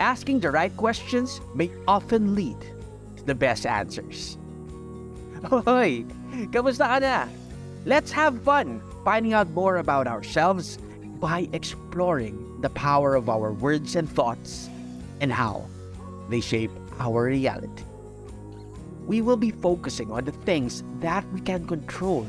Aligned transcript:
asking 0.00 0.40
the 0.40 0.50
right 0.50 0.74
questions 0.76 1.40
may 1.54 1.70
often 1.86 2.34
lead 2.34 2.60
to 3.16 3.22
the 3.24 3.34
best 3.34 3.66
answers. 3.66 4.38
Hoy, 5.50 6.04
kamusta 6.50 6.86
ka 6.86 6.98
na? 6.98 7.28
Let's 7.86 8.10
have 8.12 8.42
fun 8.42 8.82
finding 9.04 9.32
out 9.32 9.50
more 9.50 9.78
about 9.78 10.06
ourselves 10.06 10.78
by 11.20 11.48
exploring 11.52 12.36
the 12.60 12.70
power 12.70 13.14
of 13.14 13.28
our 13.28 13.52
words 13.52 13.96
and 13.96 14.08
thoughts 14.10 14.68
and 15.20 15.32
how 15.32 15.66
they 16.28 16.40
shape 16.40 16.70
our 17.00 17.24
reality. 17.24 17.84
We 19.06 19.22
will 19.22 19.38
be 19.38 19.50
focusing 19.50 20.12
on 20.12 20.24
the 20.24 20.36
things 20.44 20.84
that 21.00 21.24
we 21.32 21.40
can 21.40 21.66
control 21.66 22.26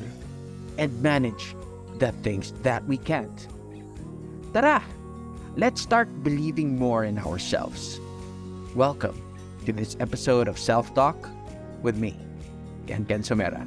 and 0.78 0.96
manage 1.04 1.56
the 2.00 2.14
things 2.24 2.54
that 2.64 2.86
we 2.86 2.98
can't. 2.98 3.48
Tara, 4.54 4.82
let's 5.56 5.82
start 5.82 6.10
believing 6.24 6.78
more 6.78 7.06
in 7.06 7.18
ourselves. 7.18 8.00
Welcome 8.76 9.18
to 9.66 9.74
this 9.74 9.98
episode 10.00 10.48
of 10.48 10.60
Self 10.60 10.94
Talk 10.94 11.18
with 11.82 11.98
me, 11.98 12.18
Ken 12.86 13.06
Ken 13.06 13.22
Somera. 13.22 13.64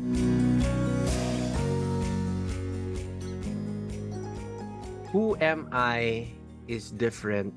Who 5.10 5.36
am 5.40 5.68
I 5.72 6.32
is 6.68 6.90
different 6.90 7.52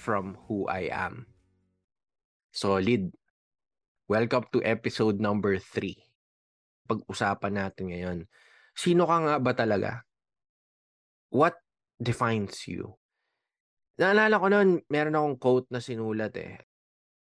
from 0.00 0.40
who 0.48 0.64
I 0.64 0.88
am. 0.88 1.28
Solid. 2.56 3.12
Welcome 4.08 4.48
to 4.56 4.64
episode 4.64 5.20
number 5.20 5.60
3. 5.60 5.94
Pag-usapan 6.88 7.52
natin 7.54 7.84
ngayon. 7.92 8.18
Sino 8.74 9.04
ka 9.06 9.16
nga 9.22 9.34
ba 9.38 9.52
talaga? 9.52 10.02
What 11.30 11.60
defines 12.00 12.66
you? 12.66 12.99
Naalala 14.00 14.40
ko 14.40 14.48
noon, 14.48 14.80
meron 14.88 15.12
akong 15.12 15.36
quote 15.36 15.68
na 15.68 15.84
sinulat 15.84 16.32
eh. 16.40 16.56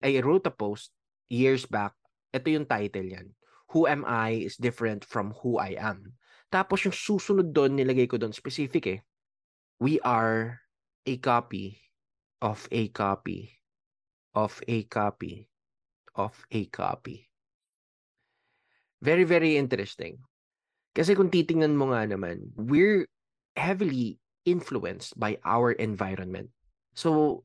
I 0.04 0.20
wrote 0.20 0.44
a 0.44 0.52
post 0.52 0.92
years 1.32 1.64
back. 1.64 1.96
Ito 2.36 2.52
yung 2.52 2.68
title 2.68 3.08
yan. 3.08 3.32
Who 3.72 3.88
am 3.88 4.04
I 4.04 4.44
is 4.44 4.60
different 4.60 5.00
from 5.08 5.32
who 5.40 5.56
I 5.56 5.80
am. 5.80 6.20
Tapos 6.52 6.84
yung 6.84 6.92
susunod 6.92 7.56
doon, 7.56 7.80
nilagay 7.80 8.04
ko 8.04 8.20
doon 8.20 8.36
specific 8.36 8.84
eh. 8.86 9.00
We 9.80 9.98
are 10.04 10.60
a 11.08 11.16
copy 11.16 11.80
of 12.44 12.68
a 12.68 12.92
copy 12.92 13.56
of 14.36 14.60
a 14.68 14.84
copy 14.84 15.48
of 16.12 16.36
a 16.52 16.60
copy. 16.68 17.28
Very, 19.00 19.24
very 19.24 19.56
interesting. 19.56 20.20
Kasi 20.92 21.16
kung 21.16 21.32
titingnan 21.32 21.76
mo 21.76 21.92
nga 21.92 22.04
naman, 22.04 22.52
we're 22.56 23.08
heavily 23.56 24.20
influenced 24.44 25.16
by 25.16 25.40
our 25.44 25.72
environment. 25.76 26.52
So, 26.96 27.44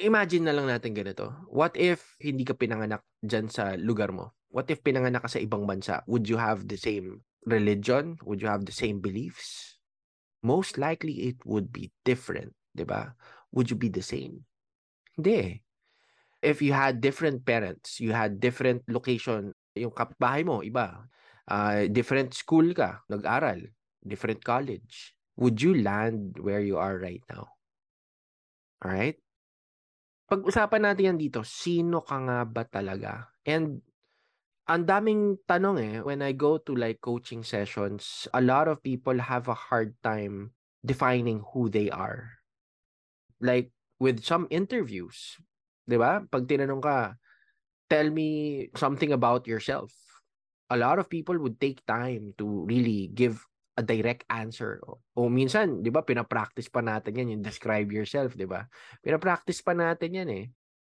imagine 0.00 0.48
na 0.48 0.56
lang 0.56 0.66
natin 0.66 0.96
ganito. 0.96 1.44
What 1.52 1.76
if 1.76 2.16
hindi 2.18 2.48
ka 2.48 2.56
pinanganak 2.56 3.04
dyan 3.20 3.52
sa 3.52 3.76
lugar 3.76 4.10
mo? 4.10 4.32
What 4.48 4.72
if 4.72 4.80
pinanganak 4.80 5.28
ka 5.28 5.30
sa 5.30 5.38
ibang 5.38 5.68
bansa? 5.68 6.02
Would 6.08 6.26
you 6.26 6.40
have 6.40 6.66
the 6.66 6.80
same 6.80 7.22
religion? 7.44 8.16
Would 8.24 8.40
you 8.40 8.48
have 8.48 8.64
the 8.64 8.74
same 8.74 8.98
beliefs? 9.04 9.70
most 10.42 10.78
likely 10.78 11.28
it 11.28 11.36
would 11.44 11.72
be 11.72 11.92
different, 12.04 12.56
'di 12.72 12.84
ba? 12.88 13.14
Would 13.52 13.70
you 13.70 13.76
be 13.76 13.92
the 13.92 14.04
same? 14.04 14.44
Hindi. 15.16 15.60
If 16.40 16.64
you 16.64 16.72
had 16.72 17.04
different 17.04 17.44
parents, 17.44 18.00
you 18.00 18.16
had 18.16 18.40
different 18.40 18.88
location, 18.88 19.52
yung 19.76 19.92
kapitbahay 19.92 20.40
mo 20.40 20.64
iba, 20.64 21.04
uh, 21.52 21.84
different 21.92 22.32
school 22.32 22.72
ka, 22.72 23.04
nag-aral, 23.12 23.60
different 24.00 24.40
college, 24.40 25.12
would 25.36 25.60
you 25.60 25.76
land 25.76 26.40
where 26.40 26.64
you 26.64 26.80
are 26.80 26.96
right 26.96 27.20
now? 27.28 27.59
All 28.80 28.90
right? 28.92 29.16
Pag-usapan 30.30 30.86
natin 30.86 31.08
yan 31.14 31.18
dito, 31.18 31.42
sino 31.42 32.00
ka 32.00 32.16
nga 32.22 32.46
ba 32.46 32.62
talaga? 32.64 33.34
And 33.42 33.82
ang 34.70 34.86
daming 34.86 35.42
tanong 35.50 35.76
eh 35.82 35.96
when 36.06 36.22
I 36.22 36.30
go 36.30 36.62
to 36.62 36.72
like 36.78 37.02
coaching 37.02 37.42
sessions, 37.42 38.30
a 38.30 38.38
lot 38.38 38.70
of 38.70 38.78
people 38.86 39.18
have 39.18 39.50
a 39.50 39.58
hard 39.58 39.98
time 40.06 40.54
defining 40.86 41.42
who 41.52 41.66
they 41.66 41.90
are. 41.90 42.38
Like 43.42 43.74
with 43.98 44.22
some 44.22 44.46
interviews, 44.54 45.42
'di 45.90 45.98
ba? 45.98 46.22
Pag 46.22 46.46
tinanong 46.46 46.78
ka, 46.78 47.18
tell 47.90 48.06
me 48.14 48.70
something 48.78 49.10
about 49.10 49.50
yourself. 49.50 49.90
A 50.70 50.78
lot 50.78 51.02
of 51.02 51.10
people 51.10 51.34
would 51.42 51.58
take 51.58 51.82
time 51.82 52.30
to 52.38 52.46
really 52.70 53.10
give 53.10 53.42
a 53.78 53.82
direct 53.82 54.26
answer. 54.26 54.82
O, 55.14 55.30
minsan, 55.30 55.80
'di 55.80 55.90
ba, 55.94 56.02
pinapractice 56.02 56.66
pa 56.66 56.82
natin 56.82 57.16
'yan, 57.16 57.28
yung 57.38 57.44
describe 57.44 57.88
yourself, 57.90 58.34
'di 58.34 58.48
ba? 58.48 58.66
Pinapractice 59.04 59.62
pa 59.62 59.76
natin 59.76 60.10
'yan 60.16 60.30
eh. 60.30 60.44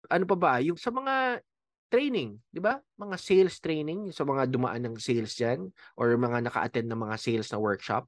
Ano 0.09 0.23
pa 0.23 0.37
ba? 0.39 0.53
Yung 0.63 0.79
sa 0.79 0.89
mga 0.89 1.43
training, 1.91 2.39
'di 2.49 2.61
ba? 2.63 2.79
Mga 2.95 3.15
sales 3.19 3.59
training 3.59 4.15
sa 4.15 4.23
mga 4.23 4.47
dumaan 4.47 4.87
ng 4.87 4.95
sales 4.95 5.35
diyan 5.35 5.67
or 5.99 6.15
mga 6.15 6.47
naka-attend 6.47 6.87
ng 6.87 7.01
mga 7.03 7.15
sales 7.19 7.51
na 7.51 7.59
workshop. 7.59 8.07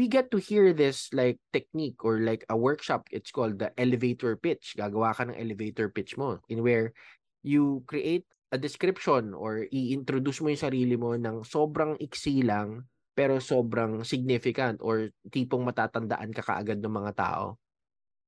We 0.00 0.08
get 0.08 0.32
to 0.32 0.40
hear 0.40 0.72
this 0.72 1.12
like 1.12 1.36
technique 1.52 2.00
or 2.02 2.24
like 2.24 2.42
a 2.48 2.56
workshop. 2.56 3.06
It's 3.12 3.28
called 3.28 3.60
the 3.60 3.70
elevator 3.76 4.32
pitch. 4.34 4.72
Gagawa 4.74 5.12
ka 5.12 5.28
ng 5.28 5.36
elevator 5.36 5.92
pitch 5.92 6.16
mo 6.16 6.40
in 6.48 6.64
where 6.64 6.96
you 7.44 7.84
create 7.84 8.24
a 8.50 8.58
description 8.58 9.36
or 9.36 9.68
i-introduce 9.70 10.40
mo 10.42 10.50
yung 10.50 10.64
sarili 10.66 10.96
mo 10.96 11.14
ng 11.14 11.46
sobrang 11.46 12.00
iksi 12.00 12.42
lang 12.42 12.88
pero 13.12 13.42
sobrang 13.42 14.06
significant 14.06 14.78
or 14.80 15.10
tipong 15.28 15.66
matatandaan 15.66 16.30
ka 16.30 16.42
kaagad 16.42 16.78
ng 16.78 16.94
mga 16.94 17.12
tao. 17.18 17.58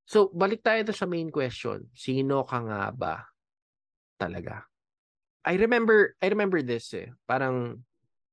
So, 0.04 0.28
balik 0.34 0.66
tayo 0.66 0.82
sa 0.91 1.06
main 1.06 1.31
question. 1.31 1.87
Sino 1.94 2.43
ka 2.43 2.59
nga 2.66 2.91
ba 2.91 3.25
talaga? 4.19 4.66
I 5.43 5.59
remember 5.59 6.15
I 6.22 6.31
remember 6.31 6.62
this 6.62 6.94
eh. 6.94 7.10
Parang 7.26 7.82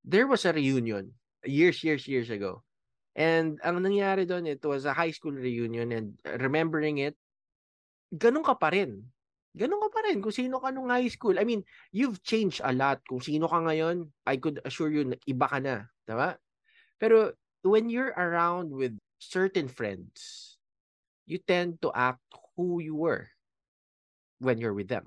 there 0.06 0.30
was 0.30 0.46
a 0.46 0.54
reunion 0.54 1.14
years 1.46 1.82
years 1.82 2.06
years 2.06 2.30
ago. 2.30 2.62
And 3.18 3.58
ang 3.66 3.82
nangyari 3.82 4.30
doon 4.30 4.46
it 4.46 4.62
was 4.62 4.86
a 4.86 4.94
high 4.94 5.12
school 5.12 5.34
reunion 5.34 5.90
and 5.92 6.08
remembering 6.26 7.02
it 7.02 7.18
ganun 8.14 8.46
ka 8.46 8.58
pa 8.58 8.74
rin. 8.74 9.06
Ganun 9.54 9.82
ka 9.82 9.90
pa 9.90 10.00
rin 10.06 10.22
kung 10.22 10.34
sino 10.34 10.62
ka 10.62 10.70
nung 10.70 10.90
high 10.90 11.10
school. 11.10 11.38
I 11.38 11.46
mean, 11.46 11.66
you've 11.94 12.22
changed 12.22 12.62
a 12.66 12.74
lot. 12.74 13.02
Kung 13.06 13.22
sino 13.22 13.50
ka 13.50 13.62
ngayon, 13.62 14.10
I 14.26 14.38
could 14.38 14.62
assure 14.66 14.94
you 14.94 15.14
iba 15.26 15.46
ka 15.50 15.62
na, 15.62 15.90
diba? 16.10 16.42
Pero 16.98 17.38
when 17.62 17.88
you're 17.88 18.16
around 18.18 18.74
with 18.74 18.98
certain 19.22 19.70
friends, 19.70 20.58
you 21.30 21.38
tend 21.38 21.78
to 21.86 21.94
act 21.94 22.24
who 22.58 22.82
you 22.82 22.98
were 22.98 23.30
when 24.42 24.58
you're 24.58 24.74
with 24.74 24.90
them. 24.90 25.06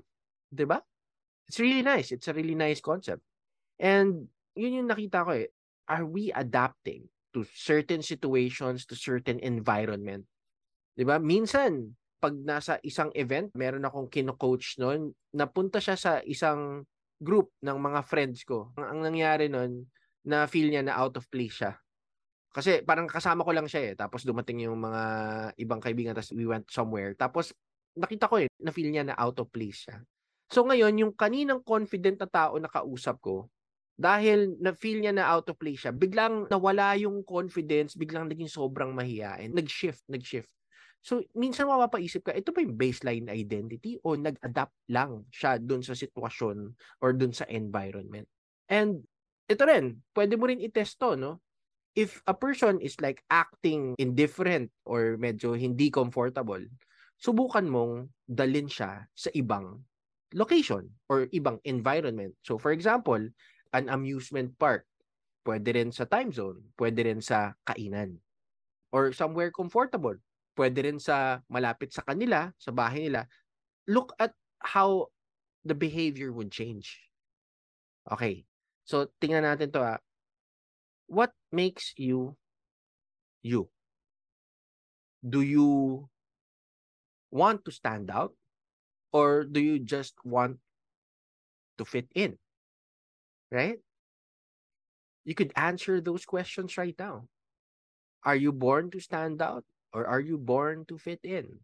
'Di 0.53 0.63
ba? 0.63 0.79
It's 1.49 1.59
really 1.59 1.83
nice. 1.83 2.15
It's 2.15 2.31
a 2.31 2.33
really 2.33 2.55
nice 2.55 2.79
concept. 2.79 3.21
And 3.81 4.31
yun 4.55 4.79
yung 4.79 4.89
nakita 4.89 5.27
ko 5.27 5.31
eh. 5.35 5.51
Are 5.89 6.07
we 6.07 6.31
adapting 6.31 7.11
to 7.35 7.43
certain 7.43 7.99
situations, 7.99 8.87
to 8.87 8.95
certain 8.95 9.41
environment? 9.43 10.23
'Di 10.95 11.03
ba? 11.03 11.19
Minsan, 11.19 11.97
pag 12.23 12.37
nasa 12.39 12.79
isang 12.87 13.11
event, 13.19 13.51
meron 13.51 13.83
akong 13.83 14.07
kino-coach 14.07 14.79
noon, 14.79 15.11
napunta 15.35 15.83
siya 15.83 15.99
sa 15.99 16.11
isang 16.23 16.87
group 17.19 17.51
ng 17.59 17.75
mga 17.75 17.99
friends 18.07 18.47
ko. 18.47 18.71
Ang, 18.79 18.87
ang 18.87 18.99
nangyari 19.11 19.51
noon, 19.51 19.83
na 20.23 20.47
feel 20.47 20.71
niya 20.71 20.83
na 20.83 20.95
out 20.99 21.15
of 21.19 21.27
place 21.27 21.63
siya. 21.63 21.75
Kasi 22.53 22.85
parang 22.85 23.09
kasama 23.09 23.41
ko 23.41 23.51
lang 23.51 23.65
siya 23.65 23.91
eh. 23.91 23.93
Tapos 23.97 24.23
dumating 24.23 24.69
yung 24.69 24.77
mga 24.77 25.01
ibang 25.57 25.81
kaibigan, 25.81 26.13
tapos 26.13 26.31
we 26.37 26.45
went 26.45 26.69
somewhere. 26.69 27.17
Tapos 27.17 27.51
nakita 27.97 28.29
ko 28.29 28.41
eh, 28.41 28.49
na 28.61 28.69
feel 28.69 28.89
niya 28.93 29.05
na 29.05 29.17
out 29.17 29.37
of 29.41 29.49
place 29.49 29.89
siya. 29.89 30.01
So 30.53 30.61
ngayon, 30.61 30.93
yung 31.01 31.13
kaninang 31.17 31.65
confident 31.65 32.21
na 32.21 32.29
tao 32.29 32.61
na 32.61 32.69
kausap 32.69 33.17
ko, 33.19 33.49
dahil 33.93 34.57
na-feel 34.57 35.05
niya 35.05 35.13
na 35.13 35.29
out 35.29 35.45
of 35.53 35.57
place 35.57 35.85
siya, 35.85 35.93
biglang 35.93 36.49
nawala 36.49 36.97
yung 36.97 37.21
confidence, 37.21 37.93
biglang 37.93 38.25
naging 38.25 38.49
sobrang 38.49 38.89
mahiyain. 38.89 39.53
Nag-shift, 39.53 40.01
nag-shift. 40.09 40.49
So, 41.03 41.21
minsan 41.35 41.67
mapapaisip 41.67 42.25
ka, 42.25 42.33
ito 42.33 42.55
ba 42.55 42.63
yung 42.63 42.79
baseline 42.79 43.27
identity 43.29 43.99
o 44.01 44.15
nag-adapt 44.15 44.73
lang 44.89 45.27
siya 45.29 45.59
dun 45.59 45.83
sa 45.83 45.93
sitwasyon 45.93 46.73
or 47.03 47.11
dun 47.13 47.35
sa 47.35 47.45
environment? 47.51 48.25
And 48.71 49.03
ito 49.47 49.63
rin, 49.67 49.99
pwede 50.15 50.33
mo 50.39 50.47
rin 50.47 50.63
itest 50.63 50.99
to, 50.99 51.15
no? 51.19 51.43
If 51.93 52.25
a 52.25 52.33
person 52.33 52.81
is 52.81 52.97
like 53.03 53.21
acting 53.29 53.93
indifferent 54.01 54.73
or 54.81 55.13
medyo 55.21 55.53
hindi 55.53 55.93
comfortable, 55.93 56.61
subukan 57.21 57.69
mong 57.69 58.09
dalin 58.25 58.65
siya 58.65 59.05
sa 59.13 59.29
ibang 59.37 59.77
location 60.33 60.89
or 61.05 61.29
ibang 61.29 61.61
environment. 61.63 62.33
So 62.41 62.57
for 62.57 62.73
example, 62.73 63.21
an 63.77 63.93
amusement 63.93 64.57
park, 64.57 64.89
pwede 65.45 65.69
rin 65.77 65.93
sa 65.93 66.09
time 66.09 66.33
zone, 66.33 66.65
pwede 66.81 67.05
rin 67.05 67.21
sa 67.21 67.53
kainan. 67.61 68.17
Or 68.89 69.13
somewhere 69.13 69.53
comfortable, 69.53 70.17
pwede 70.57 70.85
rin 70.85 70.97
sa 70.97 71.45
malapit 71.45 71.93
sa 71.93 72.01
kanila, 72.01 72.49
sa 72.57 72.73
bahay 72.73 73.09
nila. 73.09 73.29
Look 73.85 74.17
at 74.17 74.33
how 74.61 75.13
the 75.61 75.77
behavior 75.77 76.33
would 76.33 76.49
change. 76.49 77.05
Okay. 78.09 78.45
So 78.83 79.07
tingnan 79.21 79.47
natin 79.47 79.71
to 79.73 79.81
ah. 79.95 80.01
What 81.07 81.31
makes 81.51 81.93
you 81.95 82.35
you? 83.43 83.69
Do 85.23 85.41
you 85.41 86.09
want 87.31 87.63
to 87.65 87.71
stand 87.71 88.11
out? 88.11 88.35
Or 89.13 89.45
do 89.45 89.61
you 89.61 89.77
just 89.77 90.17
want 90.25 90.57
to 91.77 91.85
fit 91.85 92.09
in? 92.15 92.37
Right? 93.51 93.77
You 95.23 95.35
could 95.35 95.53
answer 95.55 96.01
those 96.01 96.25
questions 96.25 96.77
right 96.77 96.95
now. 96.97 97.29
Are 98.25 98.35
you 98.35 98.51
born 98.51 98.89
to 98.91 98.99
stand 98.99 99.41
out 99.41 99.63
or 99.93 100.07
are 100.07 100.19
you 100.19 100.37
born 100.37 100.85
to 100.89 100.97
fit 100.97 101.19
in? 101.23 101.61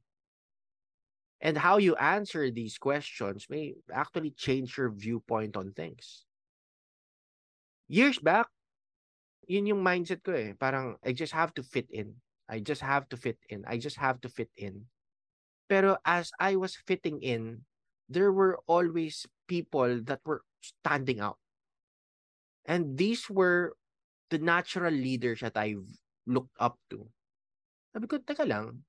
And 1.41 1.57
how 1.57 1.77
you 1.77 1.95
answer 1.95 2.51
these 2.51 2.77
questions 2.77 3.47
may 3.49 3.75
actually 3.91 4.31
change 4.31 4.77
your 4.77 4.91
viewpoint 4.91 5.55
on 5.55 5.71
things. 5.71 6.28
Years 7.89 8.21
back, 8.21 8.45
yun 9.49 9.65
yung 9.65 9.81
mindset 9.81 10.21
ko 10.21 10.37
eh. 10.37 10.53
Parang, 10.53 11.01
I 11.01 11.11
just 11.11 11.33
have 11.33 11.51
to 11.57 11.65
fit 11.65 11.89
in. 11.89 12.13
I 12.45 12.61
just 12.61 12.85
have 12.85 13.09
to 13.09 13.17
fit 13.17 13.41
in. 13.49 13.65
I 13.65 13.81
just 13.81 13.97
have 13.97 14.21
to 14.21 14.29
fit 14.29 14.53
in. 14.53 14.85
Pero 15.65 15.97
as 16.05 16.29
I 16.37 16.53
was 16.53 16.77
fitting 16.85 17.21
in, 17.21 17.65
there 18.09 18.29
were 18.29 18.61
always 18.65 19.25
people 19.49 20.01
that 20.05 20.21
were 20.25 20.41
standing 20.61 21.21
out. 21.21 21.37
And 22.65 22.97
these 22.97 23.29
were 23.29 23.73
the 24.29 24.37
natural 24.37 24.93
leaders 24.93 25.41
that 25.41 25.57
I've 25.57 25.85
looked 26.29 26.53
up 26.61 26.77
to. 26.93 27.09
Sabi 27.93 28.05
ko, 28.05 28.21
teka 28.21 28.45
lang, 28.45 28.85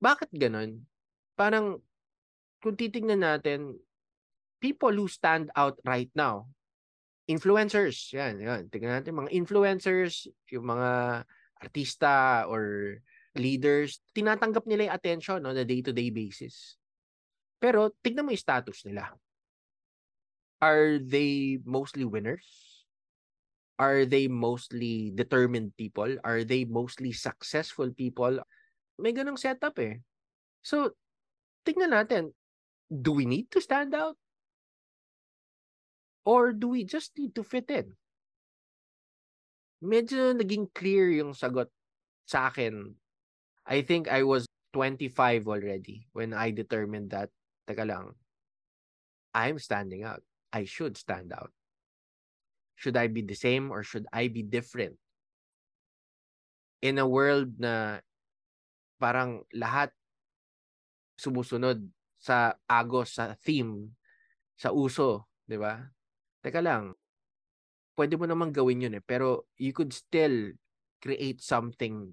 bakit 0.00 0.28
ganun? 0.36 0.84
Parang, 1.36 1.80
kung 2.60 2.76
titingnan 2.76 3.24
natin, 3.24 3.80
people 4.60 4.92
who 4.92 5.08
stand 5.08 5.48
out 5.56 5.80
right 5.84 6.12
now, 6.12 6.48
influencers, 7.24 8.12
yan, 8.12 8.40
yan. 8.40 8.68
Tingnan 8.68 9.00
natin, 9.00 9.16
mga 9.16 9.32
influencers, 9.32 10.28
yung 10.52 10.68
mga 10.68 11.24
artista 11.60 12.44
or 12.48 12.98
leaders, 13.34 14.04
tinatanggap 14.12 14.68
nila 14.68 14.88
yung 14.90 14.96
attention 14.96 15.40
on 15.42 15.56
a 15.56 15.66
day-to-day 15.66 16.12
basis. 16.12 16.76
Pero, 17.58 17.90
tignan 18.04 18.28
mo 18.28 18.30
yung 18.32 18.44
status 18.44 18.84
nila. 18.84 19.10
Are 20.60 21.00
they 21.00 21.60
mostly 21.64 22.04
winners? 22.04 22.44
Are 23.74 24.06
they 24.06 24.30
mostly 24.30 25.10
determined 25.10 25.74
people? 25.74 26.14
Are 26.22 26.46
they 26.46 26.62
mostly 26.62 27.10
successful 27.10 27.90
people? 27.90 28.38
May 29.00 29.10
ganong 29.10 29.40
setup 29.40 29.74
eh. 29.82 29.98
So, 30.62 30.94
tignan 31.66 31.90
natin, 31.90 32.30
do 32.86 33.18
we 33.18 33.26
need 33.26 33.50
to 33.50 33.58
stand 33.58 33.92
out? 33.92 34.14
Or 36.24 36.52
do 36.52 36.72
we 36.72 36.84
just 36.84 37.12
need 37.20 37.36
to 37.36 37.44
fit 37.44 37.68
in? 37.68 37.92
Medyo 39.84 40.32
naging 40.32 40.72
clear 40.72 41.12
yung 41.12 41.36
sagot 41.36 41.68
sa 42.24 42.48
akin. 42.48 42.96
I 43.68 43.84
think 43.84 44.08
I 44.08 44.24
was 44.24 44.48
25 44.72 45.46
already 45.46 46.08
when 46.16 46.32
I 46.32 46.50
determined 46.50 47.12
that, 47.12 47.28
teka 47.68 47.84
lang, 47.84 48.16
I'm 49.36 49.60
standing 49.60 50.04
out. 50.04 50.24
I 50.52 50.64
should 50.64 50.96
stand 50.96 51.32
out. 51.32 51.52
Should 52.74 52.96
I 52.96 53.06
be 53.12 53.22
the 53.22 53.36
same 53.36 53.70
or 53.70 53.84
should 53.84 54.08
I 54.12 54.28
be 54.28 54.42
different? 54.42 54.96
In 56.80 56.96
a 56.98 57.08
world 57.08 57.60
na 57.60 58.00
parang 59.00 59.44
lahat 59.52 59.92
sumusunod 61.20 61.84
sa 62.18 62.56
agos, 62.68 63.20
sa 63.20 63.36
theme, 63.36 63.92
sa 64.56 64.72
uso, 64.72 65.28
di 65.44 65.60
ba? 65.60 65.92
Teka 66.44 66.60
lang, 66.60 66.92
pwede 67.96 68.20
mo 68.20 68.28
namang 68.28 68.52
gawin 68.52 68.84
yun 68.84 69.00
eh, 69.00 69.04
pero 69.04 69.48
you 69.56 69.72
could 69.72 69.96
still 69.96 70.52
create 71.00 71.40
something 71.40 72.12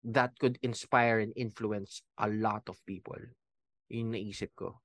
that 0.00 0.32
could 0.40 0.56
inspire 0.64 1.20
and 1.20 1.36
influence 1.36 2.00
a 2.16 2.32
lot 2.32 2.64
of 2.72 2.80
people. 2.88 3.20
Yun 3.92 4.16
naisip 4.16 4.56
ko. 4.56 4.80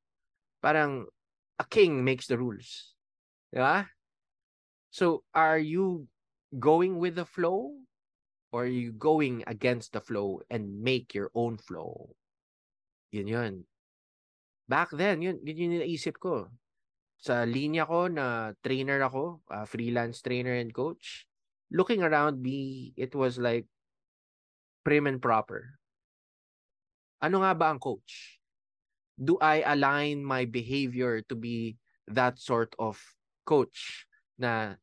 Parang, 0.60 1.08
a 1.62 1.66
king 1.66 2.04
makes 2.04 2.28
the 2.28 2.36
rules. 2.36 2.98
Di 3.54 3.62
ba? 3.62 3.88
So, 4.92 5.24
are 5.32 5.62
you 5.62 6.12
going 6.60 7.00
with 7.00 7.16
the 7.16 7.26
flow? 7.26 7.80
Or 8.52 8.68
are 8.68 8.76
you 8.84 8.92
going 8.92 9.48
against 9.48 9.96
the 9.96 10.04
flow 10.04 10.44
and 10.52 10.84
make 10.84 11.16
your 11.16 11.32
own 11.32 11.56
flow? 11.56 12.20
Yun 13.16 13.32
yun. 13.32 13.54
Back 14.68 14.92
then, 14.92 15.24
yun, 15.24 15.40
yun 15.40 15.72
yung 15.72 15.88
naisip 15.88 16.20
ko. 16.20 16.52
Sa 17.22 17.46
linya 17.46 17.86
ko 17.86 18.10
na 18.10 18.58
trainer 18.66 19.06
ako, 19.06 19.46
uh, 19.54 19.66
freelance 19.70 20.26
trainer 20.26 20.58
and 20.58 20.74
coach, 20.74 21.30
looking 21.70 22.02
around 22.02 22.42
me, 22.42 22.92
it 22.98 23.14
was 23.14 23.38
like 23.38 23.70
prim 24.82 25.06
and 25.06 25.22
proper. 25.22 25.78
Ano 27.22 27.46
nga 27.46 27.54
ba 27.54 27.70
ang 27.70 27.78
coach? 27.78 28.42
Do 29.22 29.38
I 29.38 29.62
align 29.62 30.26
my 30.26 30.50
behavior 30.50 31.22
to 31.30 31.38
be 31.38 31.78
that 32.10 32.42
sort 32.42 32.74
of 32.82 32.98
coach 33.46 34.06
na 34.38 34.76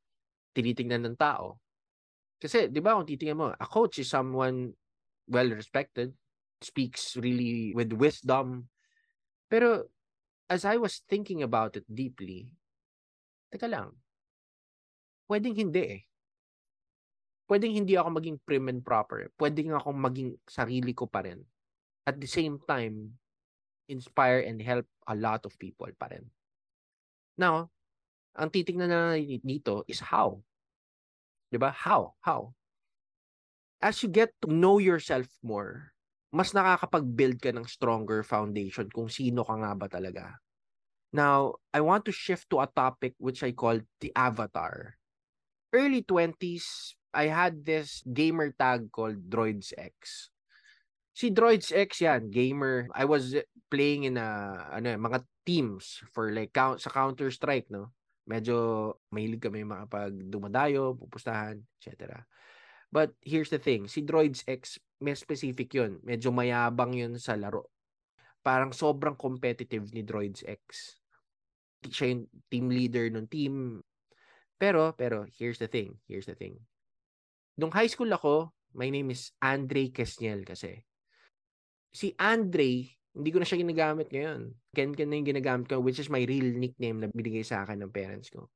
tinitingnan 0.55 1.07
ng 1.07 1.17
tao. 1.19 1.61
Kasi, 2.39 2.71
di 2.71 2.79
ba, 2.79 2.95
kung 2.95 3.09
titingnan 3.09 3.39
mo, 3.39 3.49
a 3.51 3.67
coach 3.67 3.99
is 3.99 4.11
someone 4.11 4.75
well-respected, 5.27 6.15
speaks 6.63 7.19
really 7.19 7.75
with 7.75 7.95
wisdom. 7.95 8.71
Pero, 9.51 9.91
as 10.49 10.65
I 10.65 10.81
was 10.81 11.05
thinking 11.05 11.45
about 11.45 11.77
it 11.77 11.85
deeply, 11.85 12.57
teka 13.53 13.69
lang, 13.69 13.93
pwedeng 15.29 15.55
hindi 15.55 15.83
eh. 15.85 16.03
Pwedeng 17.49 17.73
hindi 17.73 17.97
ako 17.97 18.21
maging 18.21 18.37
prim 18.45 18.69
and 18.69 18.85
proper. 18.85 19.33
Pwedeng 19.41 19.73
ako 19.73 19.97
maging 19.97 20.37
sarili 20.45 20.93
ko 20.93 21.09
pa 21.09 21.25
rin. 21.25 21.41
At 22.05 22.21
the 22.21 22.29
same 22.29 22.61
time, 22.69 23.17
inspire 23.89 24.45
and 24.45 24.61
help 24.61 24.85
a 25.09 25.17
lot 25.17 25.49
of 25.49 25.57
people 25.57 25.89
pa 25.97 26.13
rin. 26.13 26.29
Now, 27.41 27.73
ang 28.37 28.53
titingnan 28.53 28.93
na 28.93 29.17
dito 29.17 29.85
is 29.89 30.05
how. 30.05 30.45
ba? 31.57 31.73
How? 31.73 32.13
How? 32.21 32.53
As 33.81 34.05
you 34.05 34.13
get 34.13 34.37
to 34.45 34.53
know 34.53 34.77
yourself 34.77 35.29
more, 35.41 35.97
mas 36.35 36.53
nakakapag-build 36.53 37.41
ka 37.41 37.51
ng 37.55 37.65
stronger 37.65 38.21
foundation 38.21 38.89
kung 38.93 39.09
sino 39.09 39.45
ka 39.45 39.55
nga 39.57 39.73
ba 39.73 39.87
talaga. 39.89 40.37
Now, 41.09 41.57
I 41.73 41.81
want 41.81 42.05
to 42.05 42.13
shift 42.13 42.53
to 42.53 42.61
a 42.61 42.69
topic 42.69 43.17
which 43.17 43.41
I 43.41 43.57
call 43.57 43.81
the 44.05 44.13
avatar. 44.13 45.01
Early 45.73 46.05
20s, 46.05 46.97
I 47.17 47.33
had 47.33 47.65
this 47.65 48.05
gamer 48.05 48.53
tag 48.53 48.93
called 48.93 49.33
Droids 49.33 49.73
X. 49.73 50.29
Si 51.17 51.33
Droids 51.33 51.73
X 51.73 52.05
yan, 52.05 52.29
gamer. 52.29 52.93
I 52.93 53.09
was 53.09 53.33
playing 53.73 54.05
in 54.05 54.21
a 54.21 54.29
ano, 54.69 55.01
mga 55.01 55.25
teams 55.49 56.05
for 56.13 56.29
like 56.29 56.53
count 56.53 56.85
sa 56.85 56.93
Counter 56.93 57.33
Strike, 57.33 57.73
no 57.73 57.97
medyo 58.29 58.57
mahilig 59.09 59.41
kami 59.41 59.65
makapag 59.65 60.13
dumadayo, 60.29 60.93
pupustahan, 61.01 61.65
etc. 61.81 62.21
But 62.93 63.17
here's 63.25 63.49
the 63.49 63.59
thing, 63.59 63.89
si 63.89 64.05
Droids 64.05 64.45
X, 64.45 64.77
may 64.99 65.15
specific 65.15 65.71
yun. 65.75 66.03
Medyo 66.03 66.35
mayabang 66.35 66.95
yun 66.95 67.15
sa 67.19 67.39
laro. 67.39 67.71
Parang 68.43 68.75
sobrang 68.75 69.15
competitive 69.19 69.91
ni 69.95 70.03
Droids 70.03 70.43
X. 70.47 70.99
Siya 71.87 72.15
yung 72.15 72.23
team 72.51 72.67
leader 72.71 73.07
ng 73.11 73.27
team. 73.31 73.83
Pero, 74.59 74.95
pero, 74.99 75.27
here's 75.39 75.63
the 75.63 75.71
thing, 75.71 75.99
here's 76.11 76.27
the 76.27 76.35
thing. 76.35 76.59
Nung 77.59 77.71
high 77.71 77.91
school 77.91 78.11
ako, 78.11 78.51
my 78.75 78.91
name 78.91 79.15
is 79.15 79.31
Andre 79.39 79.91
Kesniel 79.95 80.43
kasi. 80.43 80.83
Si 81.95 82.15
Andre, 82.19 82.99
hindi 83.15 83.31
ko 83.35 83.39
na 83.43 83.47
siya 83.47 83.63
ginagamit 83.63 84.11
ngayon. 84.11 84.55
Ken 84.75 84.95
Ken 84.95 85.11
na 85.11 85.19
yung 85.19 85.31
ginagamit 85.31 85.67
ko, 85.67 85.83
which 85.83 85.99
is 85.99 86.11
my 86.11 86.23
real 86.27 86.55
nickname 86.55 87.03
na 87.03 87.11
binigay 87.11 87.43
sa 87.43 87.67
akin 87.67 87.83
ng 87.83 87.95
parents 87.95 88.31
ko. 88.31 88.51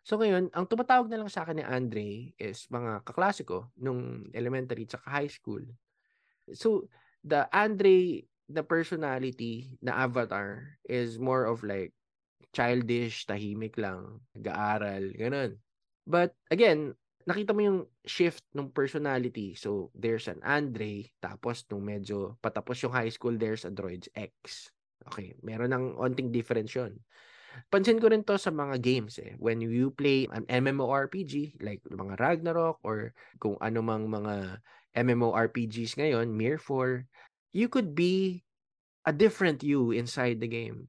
So 0.00 0.16
ngayon, 0.16 0.48
ang 0.56 0.64
tumatawag 0.64 1.12
na 1.12 1.20
lang 1.20 1.30
sa 1.30 1.44
akin 1.44 1.60
ni 1.60 1.64
Andre 1.64 2.32
is 2.40 2.64
mga 2.72 3.04
kaklase 3.04 3.44
ko 3.44 3.68
nung 3.76 4.32
elementary 4.32 4.88
at 4.88 5.00
high 5.04 5.28
school. 5.28 5.62
So, 6.54 6.90
the 7.22 7.46
Andre, 7.54 8.24
the 8.50 8.64
personality 8.66 9.78
na 9.78 10.02
avatar 10.02 10.80
is 10.88 11.20
more 11.20 11.46
of 11.46 11.62
like 11.62 11.94
childish, 12.50 13.26
tahimik 13.26 13.78
lang, 13.78 14.18
nag-aaral, 14.34 15.14
ganun. 15.14 15.62
But 16.08 16.34
again, 16.50 16.98
nakita 17.28 17.54
mo 17.54 17.60
yung 17.62 17.80
shift 18.02 18.42
ng 18.56 18.74
personality. 18.74 19.54
So, 19.54 19.94
there's 19.94 20.26
an 20.26 20.42
Andre, 20.42 21.06
tapos 21.22 21.62
nung 21.70 21.86
medyo 21.86 22.40
patapos 22.42 22.82
yung 22.82 22.94
high 22.96 23.12
school, 23.12 23.38
there's 23.38 23.62
a 23.62 23.70
Droids 23.70 24.10
X. 24.16 24.66
Okay, 25.06 25.32
meron 25.40 25.70
ng 25.72 25.86
onting 25.96 26.34
difference 26.34 26.74
yun. 26.74 26.98
Pansin 27.68 28.00
ko 28.00 28.08
rin 28.08 28.24
to 28.24 28.40
sa 28.40 28.48
mga 28.48 28.80
games 28.80 29.20
eh. 29.20 29.36
When 29.36 29.60
you 29.60 29.92
play 29.92 30.24
an 30.32 30.48
MMORPG, 30.48 31.60
like 31.60 31.84
mga 31.84 32.16
Ragnarok 32.16 32.80
or 32.80 33.12
kung 33.36 33.60
ano 33.60 33.84
mang 33.84 34.08
mga 34.08 34.64
MMORPGs 34.96 36.00
ngayon, 36.00 36.32
Mir 36.32 36.56
4, 36.56 37.04
you 37.52 37.68
could 37.68 37.92
be 37.92 38.40
a 39.04 39.12
different 39.12 39.60
you 39.60 39.92
inside 39.92 40.40
the 40.40 40.50
game 40.50 40.88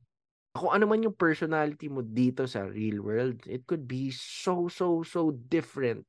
kung 0.51 0.71
ano 0.75 0.83
man 0.87 1.03
yung 1.03 1.15
personality 1.15 1.87
mo 1.87 2.03
dito 2.03 2.43
sa 2.43 2.67
real 2.67 2.99
world, 2.99 3.39
it 3.47 3.63
could 3.63 3.87
be 3.87 4.11
so, 4.11 4.67
so, 4.67 4.99
so 5.03 5.31
different 5.47 6.03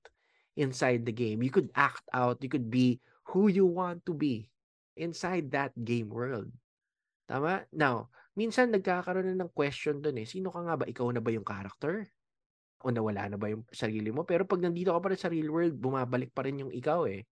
inside 0.58 1.06
the 1.06 1.14
game. 1.14 1.42
You 1.42 1.54
could 1.54 1.70
act 1.78 2.02
out, 2.10 2.42
you 2.42 2.50
could 2.50 2.66
be 2.66 2.98
who 3.30 3.46
you 3.46 3.66
want 3.66 4.02
to 4.10 4.14
be 4.14 4.50
inside 4.98 5.54
that 5.54 5.72
game 5.78 6.10
world. 6.10 6.50
Tama? 7.30 7.70
Now, 7.70 8.10
minsan 8.38 8.72
nagkakaroon 8.72 9.34
na 9.34 9.44
ng 9.44 9.52
question 9.52 10.00
doon 10.00 10.22
eh. 10.22 10.26
Sino 10.28 10.48
ka 10.48 10.60
nga 10.64 10.74
ba? 10.78 10.84
Ikaw 10.88 11.06
na 11.12 11.20
ba 11.20 11.30
yung 11.32 11.46
character? 11.46 12.08
O 12.82 12.90
nawala 12.90 13.30
na 13.30 13.38
ba 13.38 13.52
yung 13.52 13.62
sarili 13.70 14.10
mo? 14.10 14.26
Pero 14.26 14.42
pag 14.48 14.60
nandito 14.60 14.90
ka 14.90 15.00
pa 15.00 15.08
rin 15.12 15.20
sa 15.20 15.30
real 15.30 15.52
world, 15.52 15.76
bumabalik 15.78 16.34
pa 16.34 16.42
rin 16.42 16.64
yung 16.64 16.72
ikaw 16.72 17.06
eh. 17.06 17.22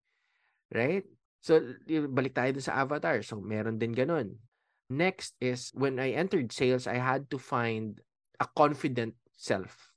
Right? 0.70 1.08
So, 1.40 1.56
balik 1.88 2.36
tayo 2.36 2.52
dun 2.52 2.64
sa 2.64 2.84
avatar. 2.84 3.24
So, 3.24 3.40
meron 3.40 3.80
din 3.80 3.96
ganun. 3.96 4.36
Next 4.90 5.38
is, 5.40 5.72
when 5.72 5.96
I 5.96 6.12
entered 6.12 6.52
sales, 6.52 6.84
I 6.84 7.00
had 7.00 7.30
to 7.32 7.38
find 7.38 7.96
a 8.38 8.46
confident 8.46 9.16
self. 9.38 9.94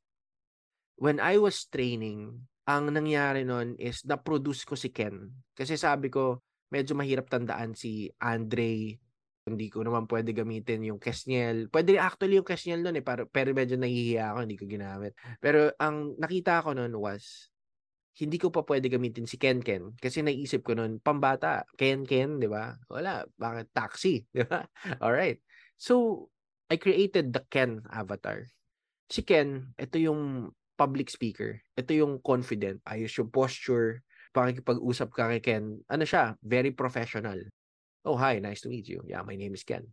When 0.96 1.20
I 1.20 1.42
was 1.42 1.68
training, 1.68 2.48
ang 2.64 2.96
nangyari 2.96 3.44
nun 3.44 3.76
is 3.76 4.08
na-produce 4.08 4.64
ko 4.64 4.80
si 4.80 4.94
Ken. 4.94 5.34
Kasi 5.52 5.76
sabi 5.76 6.08
ko, 6.08 6.40
medyo 6.72 6.96
mahirap 6.96 7.28
tandaan 7.28 7.76
si 7.76 8.08
Andre. 8.24 9.03
Hindi 9.44 9.68
ko 9.68 9.84
naman 9.84 10.08
pwede 10.08 10.32
gamitin 10.32 10.88
yung 10.88 11.04
Kesniel. 11.04 11.68
Pwede 11.68 12.00
actually 12.00 12.40
yung 12.40 12.48
Kesniel 12.48 12.80
nun 12.80 12.96
eh, 12.96 13.04
pero, 13.04 13.28
pero 13.28 13.52
medyo 13.52 13.76
nahihiya 13.76 14.32
ako, 14.32 14.40
hindi 14.48 14.56
ko 14.56 14.66
ginamit. 14.72 15.12
Pero 15.44 15.68
ang 15.84 16.16
nakita 16.16 16.64
ko 16.64 16.72
nun 16.72 16.96
was, 16.96 17.52
hindi 18.24 18.40
ko 18.40 18.54
pa 18.54 18.64
pwede 18.64 18.88
gamitin 18.88 19.26
si 19.26 19.42
Ken 19.42 19.60
Ken 19.60 19.98
kasi 19.98 20.22
naisip 20.22 20.62
ko 20.62 20.78
noon 20.78 21.02
pambata 21.02 21.66
Ken 21.74 22.06
Ken 22.06 22.38
di 22.38 22.46
ba? 22.46 22.78
Wala 22.86 23.26
bakit 23.42 23.74
taxi 23.74 24.22
di 24.36 24.46
ba? 24.46 24.62
All 25.02 25.18
right 25.18 25.42
so 25.82 26.30
I 26.70 26.78
created 26.78 27.34
the 27.34 27.42
Ken 27.50 27.82
avatar. 27.90 28.46
Si 29.10 29.26
Ken 29.26 29.74
ito 29.82 29.98
yung 29.98 30.54
public 30.78 31.10
speaker. 31.10 31.58
Ito 31.74 31.90
yung 31.98 32.22
confident 32.22 32.86
ayos 32.86 33.18
yung 33.18 33.34
posture 33.34 34.06
pakikipag-usap 34.30 35.10
ka 35.10 35.34
kay 35.34 35.42
Ken. 35.42 35.82
Ano 35.90 36.06
siya? 36.06 36.38
Very 36.46 36.70
professional 36.70 37.42
oh 38.06 38.18
hi 38.18 38.40
nice 38.40 38.62
to 38.62 38.70
meet 38.70 38.88
you 38.88 39.02
yeah 39.08 39.22
my 39.24 39.36
name 39.36 39.54
is 39.54 39.64
Ken 39.64 39.84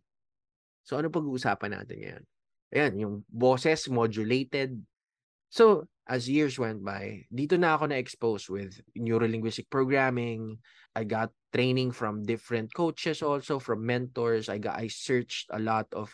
so 0.83 0.97
ano 0.97 1.07
pag-uusapan 1.09 1.77
natin 1.77 1.97
ngayon 1.99 2.23
ayan 2.71 2.93
yung 2.99 3.15
boses 3.27 3.87
modulated 3.91 4.75
so 5.51 5.87
as 6.11 6.27
years 6.27 6.59
went 6.59 6.83
by, 6.83 7.23
dito 7.31 7.55
na 7.55 7.79
ako 7.79 7.87
na-expose 7.87 8.51
with 8.51 8.83
neurolinguistic 8.99 9.71
programming. 9.71 10.59
I 10.91 11.07
got 11.07 11.31
training 11.55 11.95
from 11.95 12.27
different 12.27 12.75
coaches 12.75 13.23
also, 13.23 13.63
from 13.63 13.87
mentors. 13.87 14.51
I 14.51 14.59
got 14.59 14.75
I 14.75 14.91
searched 14.91 15.47
a 15.55 15.61
lot 15.63 15.87
of 15.95 16.11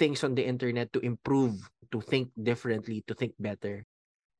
things 0.00 0.24
on 0.24 0.32
the 0.32 0.48
internet 0.48 0.96
to 0.96 1.00
improve, 1.04 1.60
to 1.92 2.00
think 2.00 2.32
differently, 2.40 3.04
to 3.04 3.12
think 3.12 3.36
better. 3.36 3.84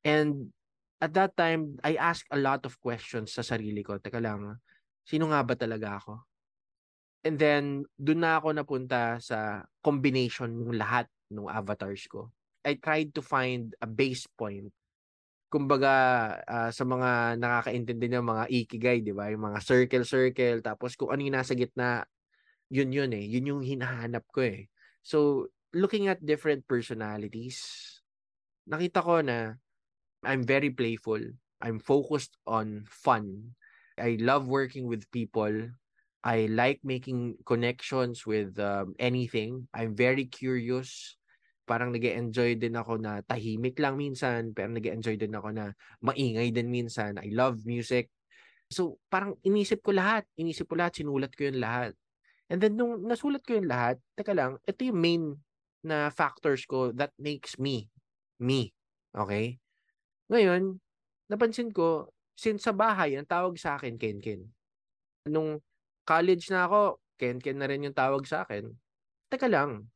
And 0.08 0.56
at 1.04 1.12
that 1.20 1.36
time, 1.36 1.76
I 1.84 2.00
asked 2.00 2.32
a 2.32 2.40
lot 2.40 2.64
of 2.64 2.80
questions 2.80 3.36
sa 3.36 3.44
sarili 3.44 3.84
ko. 3.84 4.00
Teka 4.00 4.24
lang, 4.24 4.56
sino 5.04 5.28
nga 5.28 5.44
ba 5.44 5.52
talaga 5.52 6.00
ako? 6.00 6.24
And 7.24 7.40
then, 7.40 7.88
doon 7.96 8.20
na 8.20 8.36
ako 8.36 8.52
napunta 8.52 9.16
sa 9.18 9.64
combination 9.80 10.52
ng 10.52 10.76
lahat 10.76 11.08
ng 11.32 11.48
avatars 11.48 12.04
ko. 12.06 12.28
I 12.64 12.76
tried 12.76 13.16
to 13.16 13.22
find 13.24 13.72
a 13.80 13.88
base 13.88 14.28
point 14.28 14.68
kumbaga 15.54 15.92
uh, 16.50 16.70
sa 16.74 16.82
mga 16.82 17.38
nakakaintindi 17.38 18.10
ng 18.10 18.26
mga 18.26 18.44
ikigai, 18.50 18.98
'di 19.06 19.14
ba? 19.14 19.30
Yung 19.30 19.54
mga 19.54 19.62
circle 19.62 20.02
circle 20.02 20.58
tapos 20.58 20.98
kung 20.98 21.14
ano 21.14 21.22
yung 21.22 21.38
nasa 21.38 21.54
gitna, 21.54 22.02
yun 22.74 22.90
yun 22.90 23.14
eh. 23.14 23.22
Yun 23.22 23.54
yung 23.54 23.62
hinahanap 23.62 24.26
ko 24.34 24.42
eh. 24.42 24.66
So, 25.06 25.46
looking 25.70 26.10
at 26.10 26.18
different 26.26 26.66
personalities, 26.66 27.62
nakita 28.66 28.98
ko 29.04 29.22
na 29.22 29.62
I'm 30.26 30.42
very 30.42 30.74
playful. 30.74 31.20
I'm 31.62 31.78
focused 31.78 32.34
on 32.50 32.88
fun. 32.90 33.54
I 33.94 34.18
love 34.18 34.50
working 34.50 34.90
with 34.90 35.06
people. 35.14 35.70
I 36.24 36.48
like 36.48 36.80
making 36.80 37.36
connections 37.44 38.24
with 38.24 38.56
um, 38.56 38.96
anything. 38.96 39.68
I'm 39.76 39.92
very 39.92 40.24
curious 40.24 41.20
parang 41.64 41.96
nag 41.96 42.04
enjoy 42.04 42.56
din 42.60 42.76
ako 42.76 43.00
na 43.00 43.24
tahimik 43.24 43.80
lang 43.80 43.96
minsan, 43.96 44.52
pero 44.52 44.68
nag 44.68 44.84
enjoy 44.84 45.16
din 45.16 45.32
ako 45.32 45.48
na 45.52 45.72
maingay 46.04 46.52
din 46.52 46.68
minsan. 46.68 47.16
I 47.16 47.32
love 47.32 47.64
music. 47.64 48.12
So, 48.68 49.00
parang 49.08 49.36
inisip 49.44 49.80
ko 49.80 49.96
lahat. 49.96 50.28
Inisip 50.36 50.68
ko 50.68 50.76
lahat, 50.76 51.00
sinulat 51.00 51.32
ko 51.32 51.48
yun 51.48 51.60
lahat. 51.60 51.96
And 52.52 52.60
then, 52.60 52.76
nung 52.76 53.04
nasulat 53.08 53.40
ko 53.44 53.56
yun 53.56 53.68
lahat, 53.68 53.96
teka 54.12 54.36
lang, 54.36 54.60
ito 54.68 54.80
yung 54.84 55.00
main 55.00 55.24
na 55.84 56.08
factors 56.12 56.64
ko 56.68 56.92
that 56.92 57.12
makes 57.16 57.56
me, 57.56 57.88
me. 58.40 58.72
Okay? 59.16 59.56
Ngayon, 60.28 60.80
napansin 61.28 61.72
ko, 61.72 62.12
since 62.36 62.64
sa 62.64 62.72
bahay, 62.76 63.16
ang 63.16 63.28
tawag 63.28 63.56
sa 63.56 63.80
akin, 63.80 63.96
Ken 63.96 64.20
Ken. 64.20 64.44
Nung 65.28 65.60
college 66.04 66.52
na 66.52 66.68
ako, 66.68 67.00
Ken 67.16 67.40
Ken 67.40 67.58
na 67.58 67.66
rin 67.66 67.84
yung 67.84 67.96
tawag 67.96 68.24
sa 68.28 68.44
akin. 68.44 68.68
Teka 69.32 69.48
lang, 69.48 69.88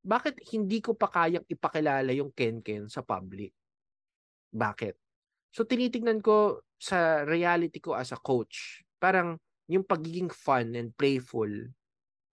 bakit 0.00 0.40
hindi 0.48 0.80
ko 0.80 0.96
pa 0.96 1.12
kayang 1.12 1.44
ipakilala 1.44 2.08
yung 2.16 2.32
Ken-Ken 2.32 2.88
sa 2.88 3.04
public? 3.04 3.52
Bakit? 4.50 4.96
So 5.52 5.68
tinitingnan 5.68 6.24
ko 6.24 6.64
sa 6.80 7.28
reality 7.28 7.84
ko 7.84 7.92
as 7.92 8.16
a 8.16 8.18
coach, 8.18 8.80
parang 8.96 9.36
yung 9.68 9.84
pagiging 9.84 10.32
fun 10.32 10.72
and 10.72 10.96
playful, 10.96 11.50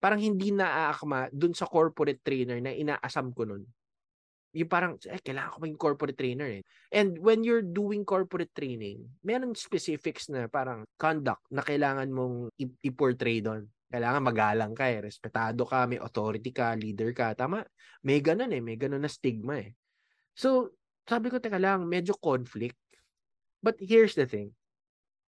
parang 0.00 0.18
hindi 0.18 0.48
naaakma 0.48 1.28
dun 1.28 1.52
sa 1.52 1.68
corporate 1.68 2.24
trainer 2.24 2.58
na 2.58 2.72
inaasam 2.72 3.36
ko 3.36 3.44
nun. 3.44 3.62
Yung 4.56 4.70
parang, 4.70 4.96
eh, 5.04 5.20
kailangan 5.20 5.52
ko 5.52 5.58
maging 5.60 5.80
corporate 5.80 6.16
trainer 6.16 6.48
eh. 6.48 6.62
And 6.88 7.20
when 7.20 7.44
you're 7.44 7.64
doing 7.64 8.08
corporate 8.08 8.52
training, 8.56 9.04
meron 9.20 9.52
specifics 9.52 10.32
na 10.32 10.48
parang 10.48 10.88
conduct 10.96 11.44
na 11.52 11.60
kailangan 11.60 12.08
mong 12.08 12.48
i-portray 12.56 13.44
doon. 13.44 13.68
Kailangan 13.88 14.24
magalang 14.24 14.72
ka 14.72 14.88
eh, 14.88 15.04
respetado 15.04 15.68
ka, 15.68 15.84
may 15.84 16.00
authority 16.00 16.52
ka, 16.52 16.72
leader 16.76 17.12
ka. 17.12 17.36
Tama? 17.36 17.64
May 18.04 18.24
ganun 18.24 18.52
eh, 18.52 18.60
may 18.64 18.76
ganun 18.80 19.04
na 19.04 19.12
stigma 19.12 19.60
eh. 19.60 19.76
So, 20.32 20.76
sabi 21.08 21.28
ko, 21.28 21.40
teka 21.40 21.60
lang, 21.60 21.88
medyo 21.88 22.16
conflict. 22.16 22.76
But 23.64 23.80
here's 23.80 24.16
the 24.16 24.28
thing. 24.28 24.52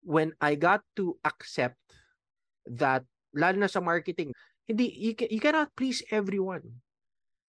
When 0.03 0.35
I 0.39 0.55
got 0.55 0.83
to 0.95 1.19
accept 1.27 1.79
that, 2.67 3.03
lalo 3.35 3.57
na 3.59 3.71
sa 3.71 3.83
marketing, 3.83 4.31
hindi, 4.67 4.91
you, 4.91 5.11
you 5.27 5.41
cannot 5.41 5.75
please 5.75 6.03
everyone. 6.11 6.83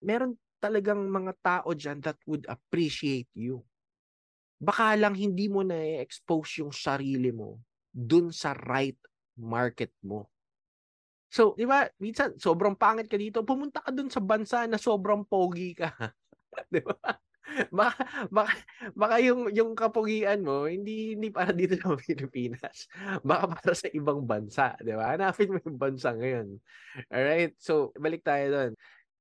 Meron 0.00 0.38
talagang 0.60 1.08
mga 1.08 1.32
tao 1.40 1.72
dyan 1.72 1.98
that 2.04 2.20
would 2.28 2.44
appreciate 2.46 3.28
you. 3.32 3.64
Baka 4.60 4.92
lang 5.00 5.16
hindi 5.16 5.48
mo 5.48 5.64
na 5.64 5.76
expose 6.04 6.60
yung 6.60 6.70
sarili 6.70 7.32
mo 7.32 7.56
dun 7.88 8.28
sa 8.28 8.52
right 8.52 9.00
market 9.40 9.90
mo. 10.04 10.28
So, 11.30 11.54
di 11.54 11.64
ba, 11.64 11.86
minsan, 12.02 12.36
sobrang 12.36 12.74
pangit 12.74 13.06
ka 13.06 13.14
dito, 13.14 13.46
pumunta 13.46 13.80
ka 13.80 13.94
dun 13.94 14.10
sa 14.10 14.20
bansa 14.20 14.66
na 14.66 14.76
sobrang 14.76 15.22
pogi 15.24 15.78
ka. 15.78 15.94
di 16.74 16.82
ba? 16.82 16.98
Baka, 17.70 18.02
baka, 18.30 18.52
baka 18.94 19.16
yung, 19.22 19.50
yung 19.50 19.72
kapugian 19.74 20.42
mo, 20.42 20.66
hindi, 20.70 21.14
hindi 21.18 21.30
para 21.30 21.50
dito 21.50 21.78
sa 21.78 21.98
Pilipinas. 21.98 22.86
Baka 23.26 23.44
para 23.50 23.72
sa 23.74 23.88
ibang 23.90 24.22
bansa, 24.26 24.74
di 24.82 24.94
ba? 24.94 25.14
Hanapin 25.14 25.54
mo 25.54 25.58
yung 25.62 25.78
bansa 25.78 26.14
ngayon. 26.14 26.58
Alright? 27.10 27.54
So, 27.58 27.94
balik 27.98 28.22
tayo 28.22 28.44
doon. 28.50 28.72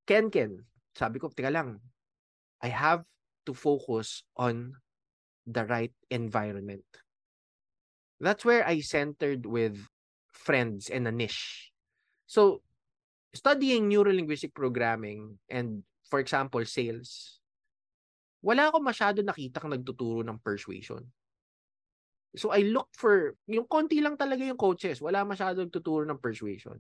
Ken 0.06 0.34
Ken, 0.34 0.58
sabi 1.00 1.24
ko, 1.24 1.32
teka 1.32 1.48
lang, 1.48 1.80
I 2.60 2.68
have 2.68 3.08
to 3.48 3.56
focus 3.56 4.28
on 4.36 4.76
the 5.48 5.64
right 5.64 5.96
environment. 6.12 6.84
That's 8.20 8.44
where 8.44 8.68
I 8.68 8.84
centered 8.84 9.48
with 9.48 9.80
friends 10.28 10.92
and 10.92 11.08
a 11.08 11.16
niche 11.16 11.70
So, 12.30 12.62
studying 13.34 13.90
neurolinguistic 13.90 14.54
programming 14.54 15.42
and, 15.50 15.82
for 16.06 16.22
example, 16.22 16.62
sales, 16.62 17.42
wala 18.46 18.70
ako 18.70 18.78
masyado 18.86 19.26
nakita 19.26 19.58
kang 19.58 19.74
nagtuturo 19.74 20.22
ng 20.22 20.38
persuasion. 20.38 21.10
So, 22.38 22.54
I 22.54 22.70
look 22.70 22.94
for, 22.94 23.34
yung 23.50 23.66
konti 23.66 23.98
lang 23.98 24.14
talaga 24.14 24.46
yung 24.46 24.62
coaches, 24.62 25.02
wala 25.02 25.26
masyado 25.26 25.66
nagtuturo 25.66 26.06
ng 26.06 26.22
persuasion. 26.22 26.78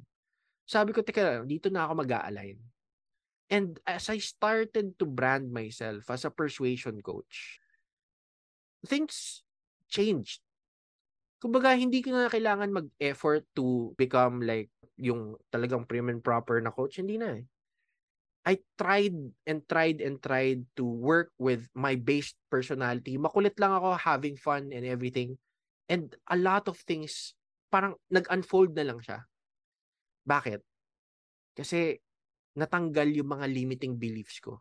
Sabi 0.69 0.93
ko, 0.93 1.01
teka, 1.01 1.41
dito 1.49 1.73
na 1.73 1.89
ako 1.89 2.05
mag 2.05 2.13
align 2.29 2.61
And 3.49 3.81
as 3.89 4.13
I 4.13 4.21
started 4.21 4.97
to 5.01 5.05
brand 5.09 5.49
myself 5.49 6.05
as 6.13 6.21
a 6.23 6.29
persuasion 6.29 7.01
coach, 7.01 7.57
things 8.85 9.41
changed. 9.89 10.45
Kumbaga, 11.41 11.73
hindi 11.73 12.05
ko 12.05 12.13
na 12.13 12.29
kailangan 12.29 12.69
mag-effort 12.69 13.47
to 13.57 13.95
become 13.97 14.45
like 14.45 14.69
yung 15.01 15.33
talagang 15.49 15.87
prim 15.87 16.13
and 16.13 16.21
proper 16.21 16.61
na 16.61 16.69
coach, 16.69 17.01
hindi 17.01 17.17
na 17.17 17.41
eh. 17.41 17.45
I 18.45 18.61
tried 18.79 19.17
and 19.45 19.59
tried 19.67 19.99
and 19.99 20.21
tried 20.21 20.63
to 20.77 20.85
work 20.85 21.33
with 21.37 21.67
my 21.75 21.97
base 21.97 22.33
personality. 22.49 23.19
Makulit 23.19 23.57
lang 23.59 23.75
ako 23.75 23.99
having 23.99 24.39
fun 24.39 24.71
and 24.71 24.85
everything. 24.87 25.35
And 25.89 26.13
a 26.29 26.37
lot 26.37 26.69
of 26.69 26.77
things 26.85 27.33
parang 27.69 27.97
nag-unfold 28.09 28.73
na 28.77 28.85
lang 28.89 28.99
siya. 29.01 29.25
Bakit? 30.25 30.61
Kasi 31.57 31.99
natanggal 32.59 33.07
yung 33.15 33.31
mga 33.31 33.45
limiting 33.47 33.95
beliefs 33.95 34.43
ko. 34.43 34.59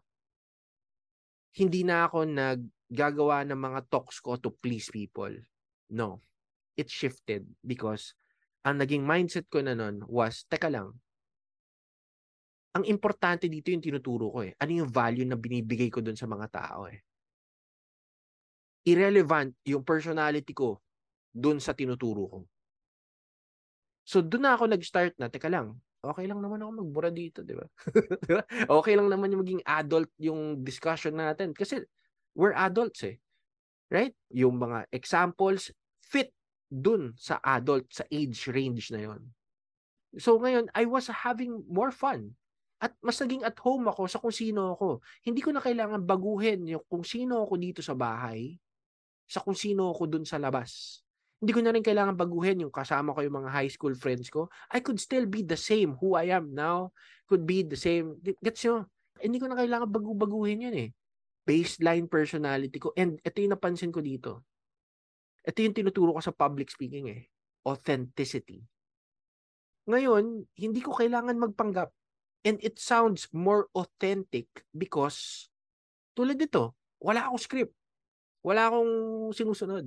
Hindi 1.59 1.83
na 1.83 2.07
ako 2.07 2.23
naggagawa 2.31 3.43
ng 3.51 3.59
mga 3.59 3.81
talks 3.91 4.23
ko 4.23 4.39
to 4.39 4.55
please 4.55 4.87
people. 4.95 5.35
No. 5.91 6.23
It 6.79 6.87
shifted 6.87 7.43
because 7.67 8.15
ang 8.63 8.79
naging 8.79 9.03
mindset 9.03 9.51
ko 9.51 9.59
na 9.59 9.75
nun 9.75 10.07
was, 10.07 10.47
teka 10.47 10.71
lang, 10.71 10.95
ang 12.79 12.85
importante 12.87 13.51
dito 13.51 13.75
yung 13.75 13.83
tinuturo 13.83 14.31
ko 14.31 14.47
eh. 14.47 14.55
Ano 14.63 14.71
yung 14.85 14.91
value 14.93 15.27
na 15.27 15.35
binibigay 15.35 15.91
ko 15.91 15.99
dun 15.99 16.15
sa 16.15 16.31
mga 16.31 16.47
tao 16.47 16.87
eh. 16.87 17.03
Irrelevant 18.87 19.59
yung 19.67 19.83
personality 19.83 20.55
ko 20.55 20.79
dun 21.35 21.59
sa 21.59 21.75
tinuturo 21.75 22.23
ko. 22.31 22.41
So 24.07 24.23
doon 24.23 24.47
na 24.47 24.55
ako 24.55 24.71
nag-start 24.71 25.19
na, 25.19 25.27
teka 25.27 25.51
lang, 25.51 25.75
okay 26.03 26.27
lang 26.27 26.41
naman 26.43 26.63
ako 26.63 26.71
magbura 26.85 27.11
dito, 27.11 27.43
di 27.43 27.55
ba? 27.55 27.67
diba? 28.29 28.45
Okay 28.67 28.95
lang 28.95 29.09
naman 29.11 29.33
yung 29.35 29.43
maging 29.43 29.63
adult 29.67 30.11
yung 30.19 30.63
discussion 30.63 31.19
natin. 31.19 31.55
Kasi 31.55 31.83
we're 32.39 32.55
adults 32.55 33.03
eh. 33.07 33.19
Right? 33.89 34.13
Yung 34.35 34.61
mga 34.61 34.87
examples 34.93 35.73
fit 36.05 36.31
dun 36.69 37.17
sa 37.17 37.41
adult, 37.41 37.89
sa 37.89 38.05
age 38.13 38.47
range 38.53 38.93
na 38.93 39.01
yon. 39.09 39.23
So 40.21 40.37
ngayon, 40.37 40.69
I 40.77 40.85
was 40.85 41.09
having 41.09 41.65
more 41.69 41.91
fun. 41.91 42.37
At 42.79 42.95
mas 43.03 43.19
naging 43.19 43.43
at 43.43 43.59
home 43.59 43.91
ako 43.91 44.07
sa 44.07 44.23
kung 44.23 44.31
sino 44.31 44.79
ako. 44.79 45.03
Hindi 45.27 45.43
ko 45.43 45.51
na 45.51 45.59
kailangan 45.59 46.07
baguhin 46.07 46.63
yung 46.69 46.85
kung 46.87 47.03
sino 47.03 47.43
ako 47.43 47.59
dito 47.59 47.81
sa 47.83 47.99
bahay 47.99 48.55
sa 49.29 49.45
kung 49.45 49.55
sino 49.55 49.93
ako 49.93 50.09
dun 50.09 50.25
sa 50.25 50.41
labas. 50.41 51.05
Hindi 51.39 51.53
ko 51.55 51.61
na 51.63 51.71
rin 51.71 51.87
kailangan 51.87 52.19
baguhin 52.19 52.67
yung 52.67 52.75
kasama 52.75 53.15
ko 53.15 53.23
yung 53.23 53.39
mga 53.47 53.51
high 53.55 53.71
school 53.71 53.95
friends 53.95 54.27
ko. 54.27 54.51
I 54.75 54.83
could 54.83 54.99
still 54.99 55.23
be 55.23 55.47
the 55.47 55.59
same 55.59 55.95
who 56.03 56.19
I 56.19 56.35
am 56.35 56.51
now. 56.51 56.91
Could 57.31 57.47
be 57.47 57.63
the 57.63 57.79
same. 57.79 58.19
Gets 58.43 58.67
nyo? 58.67 58.91
Hindi 59.23 59.39
ko 59.39 59.47
na 59.47 59.55
kailangan 59.55 59.87
bagu-baguhin 59.87 60.67
yun 60.67 60.75
eh. 60.75 60.91
Baseline 61.47 62.11
personality 62.11 62.83
ko. 62.83 62.91
And 62.99 63.23
ito 63.23 63.39
yung 63.39 63.55
napansin 63.55 63.95
ko 63.95 64.03
dito. 64.03 64.43
Ito 65.47 65.63
yung 65.63 65.79
tinuturo 65.79 66.11
ko 66.19 66.21
sa 66.21 66.35
public 66.35 66.75
speaking 66.75 67.07
eh. 67.07 67.31
Authenticity. 67.63 68.59
Ngayon, 69.87 70.43
hindi 70.59 70.81
ko 70.83 70.91
kailangan 70.91 71.39
magpanggap. 71.39 71.95
And 72.43 72.59
it 72.67 72.83
sounds 72.83 73.31
more 73.31 73.71
authentic 73.79 74.67
because 74.75 75.47
tulad 76.19 76.39
dito, 76.39 76.75
wala 76.99 77.31
akong 77.31 77.39
script. 77.39 77.75
Wala 78.43 78.71
akong 78.71 78.93
sinusunod. 79.35 79.87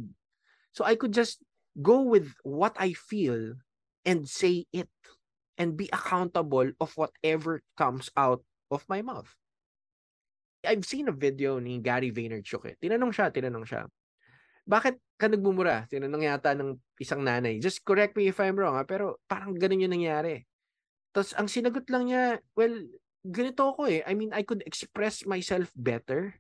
So 0.71 0.87
I 0.87 0.95
could 0.95 1.11
just 1.11 1.43
go 1.79 2.01
with 2.03 2.31
what 2.43 2.75
I 2.79 2.93
feel 2.93 3.59
and 4.03 4.27
say 4.27 4.65
it 4.71 4.89
and 5.59 5.77
be 5.77 5.87
accountable 5.93 6.71
of 6.79 6.89
whatever 6.97 7.61
comes 7.77 8.09
out 8.17 8.41
of 8.71 8.87
my 8.87 9.03
mouth. 9.03 9.29
I've 10.61 10.85
seen 10.85 11.09
a 11.09 11.15
video 11.15 11.57
ni 11.57 11.81
Gary 11.81 12.13
Vaynerchuk 12.13 12.69
eh. 12.69 12.75
Tinanong 12.77 13.13
siya, 13.13 13.33
tinanong 13.33 13.65
siya. 13.65 13.85
Bakit 14.65 14.95
ka 15.17 15.25
nagmumura? 15.25 15.89
Tinanong 15.89 16.21
yata 16.21 16.53
ng 16.53 16.77
isang 17.01 17.25
nanay. 17.25 17.57
Just 17.57 17.81
correct 17.81 18.13
me 18.13 18.29
if 18.29 18.37
I'm 18.37 18.57
wrong 18.57 18.77
ha, 18.77 18.85
pero 18.85 19.17
parang 19.25 19.57
ganun 19.57 19.85
yung 19.85 19.93
nangyari. 19.97 20.45
Tapos 21.11 21.33
ang 21.33 21.49
sinagot 21.49 21.89
lang 21.89 22.07
niya, 22.07 22.39
well, 22.53 22.73
ganito 23.25 23.73
ako 23.73 23.89
eh. 23.89 24.01
I 24.05 24.13
mean, 24.13 24.31
I 24.31 24.45
could 24.45 24.61
express 24.69 25.25
myself 25.25 25.73
better 25.73 26.37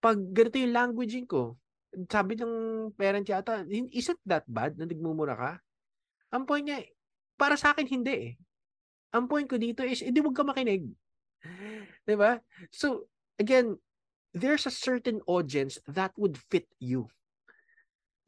pag 0.00 0.16
ganito 0.32 0.56
yung 0.58 0.74
languaging 0.74 1.28
ko. 1.28 1.60
Sabi 2.06 2.38
ng 2.38 2.54
parent 2.94 3.26
yata, 3.26 3.66
isn't 3.66 4.22
that 4.22 4.46
bad 4.46 4.78
na 4.78 4.86
nagmumura 4.86 5.34
ka? 5.34 5.52
Ang 6.30 6.46
point 6.46 6.62
niya, 6.62 6.86
para 7.34 7.58
sa 7.58 7.74
akin 7.74 7.88
hindi 7.90 8.14
eh. 8.14 8.32
Ang 9.16 9.26
point 9.26 9.48
ko 9.48 9.58
dito 9.58 9.82
is, 9.82 10.04
hindi 10.04 10.22
wag 10.22 10.36
ka 10.36 10.44
makinig. 10.44 10.86
'Di 12.04 12.14
ba? 12.14 12.38
So, 12.70 13.08
again, 13.40 13.80
there's 14.36 14.68
a 14.68 14.74
certain 14.74 15.24
audience 15.24 15.80
that 15.88 16.12
would 16.20 16.36
fit 16.52 16.68
you. 16.76 17.08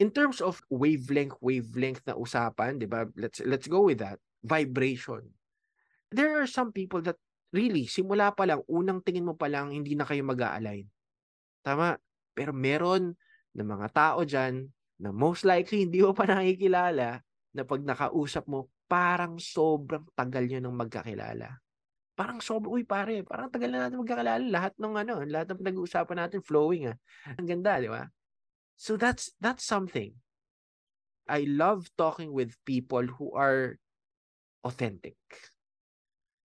In 0.00 0.08
terms 0.08 0.40
of 0.40 0.64
wavelength, 0.72 1.36
wavelength 1.44 2.00
na 2.08 2.16
usapan, 2.16 2.80
'di 2.80 2.88
ba? 2.88 3.04
Let's 3.14 3.44
let's 3.44 3.68
go 3.68 3.84
with 3.84 4.00
that. 4.00 4.16
Vibration 4.40 5.36
there 6.10 6.42
are 6.42 6.46
some 6.46 6.74
people 6.74 7.00
that 7.06 7.16
really, 7.54 7.86
simula 7.86 8.34
pa 8.34 8.46
lang, 8.46 8.62
unang 8.66 9.02
tingin 9.02 9.26
mo 9.26 9.34
pa 9.34 9.46
lang, 9.46 9.70
hindi 9.70 9.94
na 9.94 10.06
kayo 10.06 10.22
mag-a-align. 10.26 10.86
Tama? 11.62 11.98
Pero 12.34 12.54
meron 12.54 13.14
na 13.56 13.64
mga 13.66 13.88
tao 13.90 14.20
dyan 14.22 14.68
na 15.00 15.10
most 15.10 15.48
likely 15.48 15.88
hindi 15.88 16.04
mo 16.04 16.12
pa 16.12 16.28
nakikilala 16.28 17.20
na 17.50 17.62
pag 17.66 17.82
nakausap 17.82 18.46
mo, 18.46 18.70
parang 18.86 19.38
sobrang 19.38 20.06
tagal 20.14 20.46
nyo 20.46 20.58
nang 20.62 20.76
magkakilala. 20.78 21.58
Parang 22.14 22.38
sobrang, 22.38 22.74
uy 22.74 22.84
pare, 22.84 23.24
parang 23.24 23.48
tagal 23.50 23.72
na 23.72 23.86
natin 23.86 24.02
magkakilala. 24.02 24.42
Lahat 24.44 24.72
ng 24.76 24.94
ano, 24.94 25.14
lahat 25.24 25.50
ng 25.50 25.58
pinag-uusapan 25.58 26.18
natin 26.26 26.40
flowing 26.44 26.94
ah. 26.94 26.96
Ang 27.38 27.48
ganda, 27.48 27.80
di 27.80 27.90
ba? 27.90 28.06
So 28.78 28.94
that's 28.94 29.34
that's 29.42 29.66
something. 29.66 30.14
I 31.30 31.46
love 31.46 31.86
talking 31.94 32.34
with 32.34 32.58
people 32.66 33.06
who 33.06 33.34
are 33.38 33.78
authentic 34.66 35.16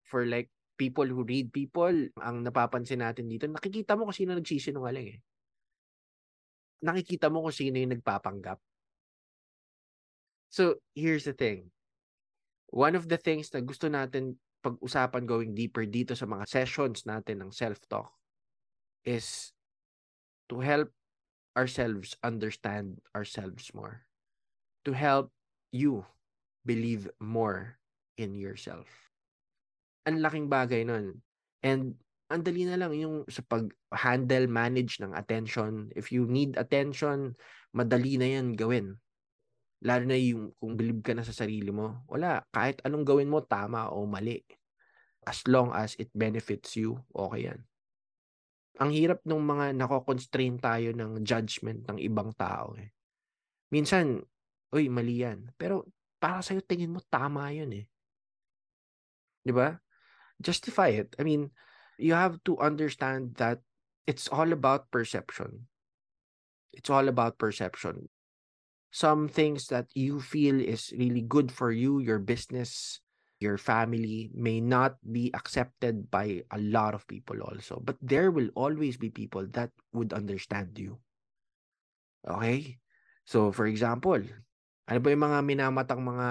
for 0.07 0.25
like 0.25 0.49
people 0.79 1.05
who 1.05 1.27
read 1.27 1.51
people, 1.51 1.93
ang 2.23 2.47
napapansin 2.47 3.03
natin 3.03 3.27
dito, 3.27 3.45
nakikita 3.51 3.99
mo 3.99 4.09
kung 4.09 4.17
sino 4.17 4.33
nagsisinungaling 4.39 5.19
eh. 5.19 5.21
Nakikita 6.85 7.27
mo 7.29 7.47
kung 7.47 7.55
sino 7.55 7.77
yung 7.79 7.95
nagpapanggap. 7.95 8.59
So, 10.49 10.81
here's 10.95 11.29
the 11.29 11.37
thing. 11.37 11.71
One 12.73 12.97
of 12.97 13.09
the 13.09 13.21
things 13.21 13.53
na 13.53 13.61
gusto 13.61 13.89
natin 13.89 14.41
pag-usapan 14.65 15.25
going 15.29 15.53
deeper 15.55 15.85
dito 15.85 16.17
sa 16.17 16.27
mga 16.27 16.49
sessions 16.49 17.05
natin 17.05 17.45
ng 17.45 17.51
self-talk 17.53 18.11
is 19.05 19.53
to 20.49 20.61
help 20.61 20.91
ourselves 21.55 22.17
understand 22.25 23.01
ourselves 23.13 23.71
more. 23.73 24.09
To 24.89 24.97
help 24.97 25.33
you 25.71 26.09
believe 26.65 27.09
more 27.21 27.77
in 28.17 28.33
yourself 28.35 29.09
ang 30.09 30.25
laking 30.25 30.49
bagay 30.49 30.89
nun. 30.89 31.21
And 31.61 32.01
ang 32.29 32.45
dali 32.45 32.69
na 32.69 32.77
lang 32.77 32.93
yung 32.93 33.25
sa 33.29 33.41
pag-handle, 33.45 34.47
manage 34.49 35.01
ng 35.01 35.17
attention. 35.17 35.89
If 35.97 36.13
you 36.13 36.29
need 36.29 36.61
attention, 36.61 37.37
madali 37.73 38.21
na 38.21 38.29
yan 38.39 38.53
gawin. 38.53 39.01
Lalo 39.81 40.05
na 40.05 40.19
yung 40.19 40.53
kung 40.61 40.77
believe 40.77 41.01
ka 41.01 41.17
na 41.17 41.25
sa 41.25 41.33
sarili 41.33 41.73
mo. 41.73 42.05
Wala, 42.11 42.45
kahit 42.53 42.85
anong 42.85 43.07
gawin 43.09 43.33
mo, 43.33 43.41
tama 43.41 43.89
o 43.89 44.05
mali. 44.05 44.45
As 45.25 45.45
long 45.49 45.73
as 45.73 45.97
it 45.97 46.13
benefits 46.13 46.77
you, 46.77 47.01
okay 47.17 47.49
yan. 47.49 47.61
Ang 48.79 48.95
hirap 48.95 49.25
ng 49.25 49.43
mga 49.43 49.67
nako-constrain 49.75 50.61
tayo 50.61 50.95
ng 50.95 51.25
judgment 51.25 51.89
ng 51.89 51.99
ibang 51.99 52.31
tao. 52.37 52.77
Eh. 52.79 52.93
Minsan, 53.75 54.23
uy, 54.71 54.87
mali 54.93 55.25
yan. 55.25 55.51
Pero 55.59 55.89
para 56.21 56.45
sa'yo, 56.45 56.63
tingin 56.63 56.93
mo, 56.93 57.01
tama 57.09 57.51
yun 57.51 57.73
eh. 57.73 57.87
Di 59.43 59.51
ba? 59.51 59.75
justify 60.43 60.89
it. 60.89 61.15
I 61.19 61.23
mean, 61.23 61.51
you 61.99 62.15
have 62.15 62.39
to 62.47 62.57
understand 62.59 63.35
that 63.37 63.61
it's 64.07 64.31
all 64.31 64.55
about 64.55 64.91
perception. 64.91 65.67
It's 66.73 66.89
all 66.89 67.09
about 67.11 67.37
perception. 67.37 68.09
Some 68.91 69.29
things 69.29 69.69
that 69.69 69.91
you 69.93 70.21
feel 70.23 70.57
is 70.63 70.95
really 70.97 71.21
good 71.21 71.53
for 71.53 71.71
you, 71.71 71.99
your 71.99 72.19
business, 72.19 73.01
your 73.39 73.59
family 73.59 74.31
may 74.33 74.61
not 74.61 74.97
be 75.05 75.31
accepted 75.35 76.11
by 76.11 76.43
a 76.51 76.59
lot 76.59 76.95
of 76.95 77.07
people 77.07 77.39
also. 77.43 77.83
But 77.85 77.97
there 78.01 78.31
will 78.31 78.49
always 78.55 78.97
be 78.97 79.11
people 79.11 79.47
that 79.53 79.71
would 79.93 80.13
understand 80.13 80.79
you. 80.79 80.99
Okay? 82.27 82.79
So, 83.29 83.53
for 83.53 83.67
example, 83.67 84.25
ano 84.89 84.99
ba 85.05 85.09
yung 85.13 85.25
mga 85.29 85.41
minamatang 85.45 86.01
mga 86.01 86.29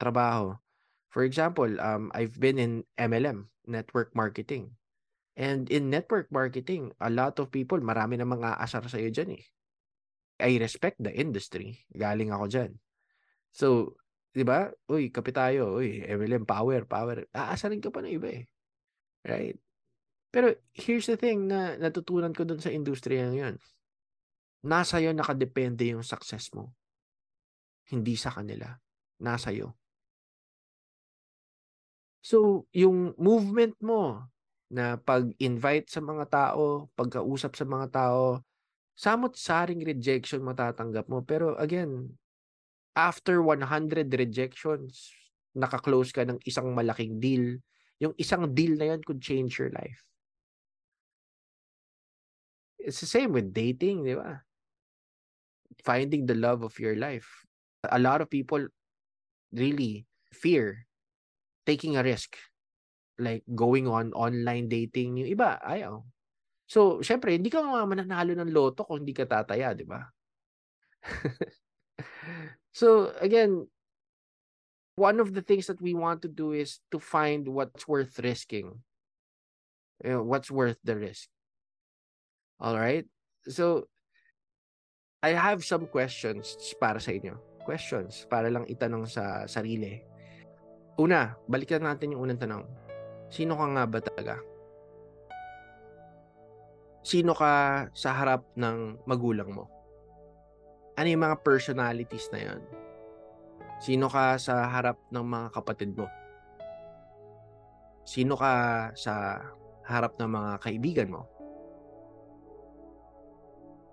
trabaho? 0.00 0.56
For 1.12 1.22
example, 1.22 1.68
um, 1.78 2.08
I've 2.14 2.38
been 2.38 2.56
in 2.56 2.72
MLM, 2.96 3.50
network 3.66 4.16
marketing. 4.16 4.72
And 5.38 5.70
in 5.70 5.90
network 5.90 6.28
marketing, 6.34 6.90
a 6.98 7.10
lot 7.10 7.38
of 7.38 7.54
people, 7.54 7.78
marami 7.78 8.18
na 8.18 8.26
mga 8.26 8.58
asar 8.58 8.84
sa 8.90 8.98
iyo 8.98 9.14
dyan 9.14 9.38
eh. 9.38 9.44
I 10.40 10.56
respect 10.58 10.98
the 10.98 11.12
industry. 11.12 11.84
Galing 11.92 12.32
ako 12.32 12.48
dyan. 12.48 12.70
So, 13.52 13.96
di 14.32 14.42
ba? 14.42 14.72
Uy, 14.88 15.12
kape 15.12 15.30
tayo. 15.30 15.78
Uy, 15.78 16.02
MLM, 16.02 16.48
power, 16.48 16.88
power. 16.88 17.28
Aasarin 17.30 17.84
ka 17.84 17.92
pa 17.92 18.00
ng 18.02 18.14
iba 18.16 18.28
eh. 18.30 18.44
Right? 19.22 19.58
Pero 20.30 20.54
here's 20.72 21.10
the 21.10 21.18
thing 21.18 21.50
na 21.50 21.74
natutunan 21.76 22.32
ko 22.32 22.46
dun 22.46 22.62
sa 22.62 22.70
industriya 22.70 23.28
ngayon. 23.28 23.58
Nasa 24.64 25.02
iyo 25.02 25.10
nakadepende 25.12 25.90
yung 25.90 26.06
success 26.06 26.52
mo. 26.54 26.72
Hindi 27.90 28.14
sa 28.14 28.30
kanila. 28.30 28.70
Nasa 29.20 29.50
iyo. 29.50 29.74
So, 32.20 32.68
yung 32.76 33.16
movement 33.16 33.80
mo 33.80 34.28
na 34.70 34.94
pag-invite 34.96 35.90
sa 35.90 35.98
mga 35.98 36.24
tao, 36.30 36.86
pagkausap 36.94 37.58
sa 37.58 37.66
mga 37.66 37.90
tao, 37.90 38.38
samot-saring 38.94 39.82
rejection 39.82 40.46
matatanggap 40.46 41.10
mo. 41.10 41.26
Pero 41.26 41.58
again, 41.58 42.14
after 42.94 43.42
100 43.42 44.06
rejections, 44.14 45.10
naka-close 45.58 46.14
ka 46.14 46.22
ng 46.22 46.38
isang 46.46 46.70
malaking 46.70 47.18
deal, 47.18 47.58
yung 47.98 48.14
isang 48.14 48.46
deal 48.54 48.78
na 48.78 48.94
yan 48.94 49.02
could 49.02 49.18
change 49.18 49.58
your 49.58 49.74
life. 49.74 50.06
It's 52.78 53.02
the 53.02 53.10
same 53.10 53.34
with 53.34 53.52
dating, 53.52 54.06
di 54.06 54.16
ba? 54.16 54.40
Finding 55.84 56.24
the 56.24 56.38
love 56.38 56.64
of 56.64 56.78
your 56.80 56.96
life. 56.96 57.28
A 57.90 58.00
lot 58.00 58.22
of 58.22 58.30
people 58.30 58.70
really 59.52 60.06
fear 60.32 60.86
taking 61.66 61.98
a 61.98 62.02
risk. 62.06 62.38
Like 63.20 63.44
going 63.52 63.84
on 63.84 64.10
online 64.16 64.66
dating. 64.66 65.20
Yung 65.20 65.30
iba, 65.30 65.60
ayaw. 65.60 66.00
So, 66.70 67.04
syempre, 67.04 67.36
hindi 67.36 67.50
ka 67.50 67.60
mananalo 67.62 68.32
ng 68.32 68.50
loto 68.54 68.86
kung 68.86 69.04
hindi 69.04 69.12
ka 69.12 69.26
tataya, 69.26 69.74
di 69.74 69.84
ba? 69.84 70.06
so, 72.80 73.10
again, 73.18 73.66
one 74.94 75.18
of 75.18 75.34
the 75.34 75.42
things 75.42 75.66
that 75.66 75.82
we 75.82 75.92
want 75.92 76.22
to 76.22 76.30
do 76.30 76.52
is 76.52 76.78
to 76.94 77.02
find 77.02 77.48
what's 77.48 77.88
worth 77.90 78.18
risking. 78.22 78.70
You 80.04 80.10
know, 80.10 80.22
what's 80.22 80.48
worth 80.48 80.78
the 80.84 80.96
risk. 80.96 81.28
All 82.60 82.78
right? 82.78 83.04
So, 83.48 83.88
I 85.20 85.36
have 85.36 85.64
some 85.64 85.84
questions 85.90 86.56
para 86.80 86.96
sa 87.00 87.12
inyo. 87.12 87.36
Questions 87.66 88.24
para 88.30 88.48
lang 88.48 88.64
itanong 88.70 89.04
sa 89.04 89.44
sarili. 89.44 90.00
Una, 90.96 91.36
balikan 91.48 91.84
natin 91.84 92.16
yung 92.16 92.28
unang 92.28 92.40
tanong. 92.40 92.64
Sino 93.30 93.54
ka 93.54 93.66
nga 93.70 93.84
ba 93.86 93.98
talaga? 94.02 94.36
Sino 97.06 97.32
ka 97.32 97.86
sa 97.94 98.10
harap 98.12 98.42
ng 98.58 99.06
magulang 99.06 99.54
mo? 99.54 99.70
Ano 100.98 101.06
yung 101.06 101.22
mga 101.22 101.38
personalities 101.46 102.26
na 102.34 102.40
yon? 102.42 102.60
Sino 103.80 104.10
ka 104.10 104.36
sa 104.36 104.66
harap 104.68 104.98
ng 105.14 105.24
mga 105.24 105.48
kapatid 105.54 105.94
mo? 105.94 106.10
Sino 108.02 108.34
ka 108.34 108.52
sa 108.98 109.38
harap 109.86 110.18
ng 110.18 110.28
mga 110.28 110.52
kaibigan 110.58 111.08
mo? 111.14 111.22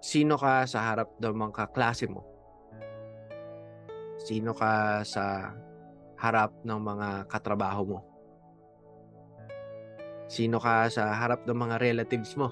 Sino 0.01 0.35
ka 0.35 0.65
sa 0.65 0.81
harap 0.81 1.13
ng 1.21 1.35
mga 1.37 1.53
kaklase 1.53 2.09
mo? 2.09 2.25
Sino 4.17 4.57
ka 4.57 5.05
sa 5.05 5.53
harap 6.17 6.51
ng 6.65 6.79
mga 6.81 7.29
katrabaho 7.29 7.83
mo? 7.85 8.16
Sino 10.27 10.59
ka 10.59 10.91
sa 10.91 11.15
harap 11.15 11.47
ng 11.47 11.55
mga 11.55 11.75
relatives 11.79 12.35
mo? 12.35 12.51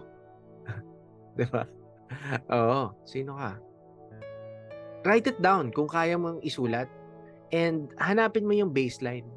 'Di 1.35 1.45
ba? 1.51 1.67
Oo, 2.55 2.95
sino 3.03 3.35
ka? 3.35 3.59
Write 5.05 5.35
it 5.35 5.39
down 5.43 5.69
kung 5.69 5.91
kaya 5.91 6.17
mong 6.17 6.41
isulat 6.41 6.89
and 7.53 7.91
hanapin 8.01 8.47
mo 8.47 8.55
yung 8.55 8.73
baseline. 8.73 9.27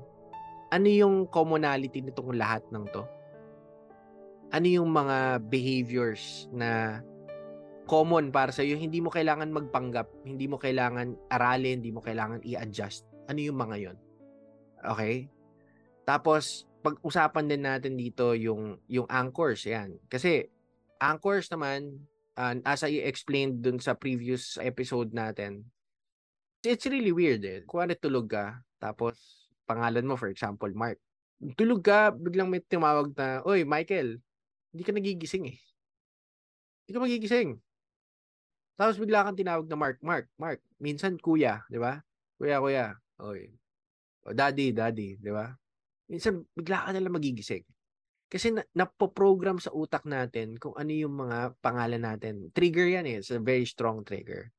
Ano 0.72 0.88
yung 0.88 1.28
commonality 1.28 2.00
nitong 2.00 2.38
lahat 2.38 2.64
ng 2.72 2.84
to? 2.92 3.04
Ano 4.48 4.64
yung 4.64 4.88
mga 4.88 5.44
behaviors 5.44 6.48
na 6.54 7.00
common 7.88 8.28
para 8.28 8.52
sa 8.52 8.60
iyo, 8.60 8.76
hindi 8.76 9.00
mo 9.00 9.08
kailangan 9.08 9.48
magpanggap, 9.48 10.08
hindi 10.28 10.44
mo 10.44 10.60
kailangan 10.60 11.16
aralin, 11.32 11.80
hindi 11.80 11.92
mo 11.92 12.04
kailangan 12.04 12.44
i-adjust. 12.44 13.08
Ano 13.32 13.40
yung 13.40 13.56
mga 13.56 13.76
'yon? 13.80 13.96
Okay? 14.84 15.32
Tapos 16.04 16.67
pag-usapan 16.82 17.50
din 17.50 17.62
natin 17.66 17.94
dito 17.98 18.32
yung 18.34 18.78
yung 18.86 19.08
anchors, 19.10 19.66
'yan. 19.66 19.98
Kasi 20.06 20.46
anchors 21.02 21.50
naman 21.50 22.06
uh, 22.38 22.54
as 22.62 22.86
I 22.86 23.02
explained 23.02 23.62
dun 23.66 23.82
sa 23.82 23.98
previous 23.98 24.56
episode 24.62 25.10
natin, 25.10 25.66
it's 26.62 26.86
really 26.86 27.10
weird 27.14 27.42
eh. 27.42 27.66
Kung 27.66 27.82
tulog 27.98 28.30
ka, 28.30 28.62
tapos 28.78 29.18
pangalan 29.66 30.06
mo 30.06 30.14
for 30.14 30.30
example, 30.30 30.70
Mark. 30.74 30.98
Tulog 31.54 31.86
ka, 31.86 32.10
biglang 32.10 32.50
may 32.50 32.58
tumawag 32.58 33.14
na, 33.14 33.46
Oy, 33.46 33.62
Michael, 33.62 34.18
hindi 34.74 34.82
ka 34.82 34.90
nagigising 34.90 35.54
eh. 35.54 35.58
Hindi 36.82 36.90
ka 36.96 37.00
magigising. 37.04 37.50
Tapos 38.78 38.96
bigla 38.96 39.26
kang 39.26 39.38
tinawag 39.38 39.66
na 39.66 39.76
Mark, 39.78 39.98
Mark, 40.02 40.26
Mark. 40.38 40.60
Minsan 40.78 41.18
kuya, 41.18 41.66
di 41.66 41.78
ba? 41.78 41.98
Kuya, 42.38 42.62
kuya. 42.62 42.94
Oy. 43.22 43.50
O 44.26 44.34
daddy, 44.34 44.70
daddy, 44.70 45.18
di 45.18 45.30
ba? 45.34 45.50
Minsan 46.08 46.44
bigla 46.56 46.88
ka 46.88 46.90
nalang 46.92 47.16
magigising. 47.16 47.64
Kasi 48.28 48.52
na, 48.52 48.60
napoprogram 48.76 49.56
sa 49.56 49.72
utak 49.72 50.04
natin 50.04 50.60
kung 50.60 50.76
ano 50.76 50.92
yung 50.92 51.16
mga 51.16 51.56
pangalan 51.64 52.04
natin. 52.04 52.52
Trigger 52.52 52.88
yan 53.00 53.08
eh. 53.08 53.20
It's 53.20 53.32
a 53.32 53.40
very 53.40 53.64
strong 53.64 54.04
trigger. 54.04 54.52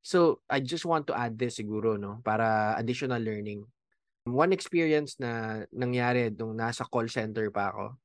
So, 0.00 0.44
I 0.48 0.60
just 0.64 0.88
want 0.88 1.08
to 1.08 1.16
add 1.16 1.36
this 1.36 1.60
siguro, 1.60 1.96
no? 2.00 2.20
Para 2.24 2.76
additional 2.76 3.20
learning. 3.20 3.64
One 4.28 4.52
experience 4.52 5.16
na 5.16 5.64
nangyari 5.72 6.28
nung 6.32 6.56
nasa 6.56 6.84
call 6.88 7.08
center 7.08 7.48
pa 7.48 7.72
ako 7.72 7.96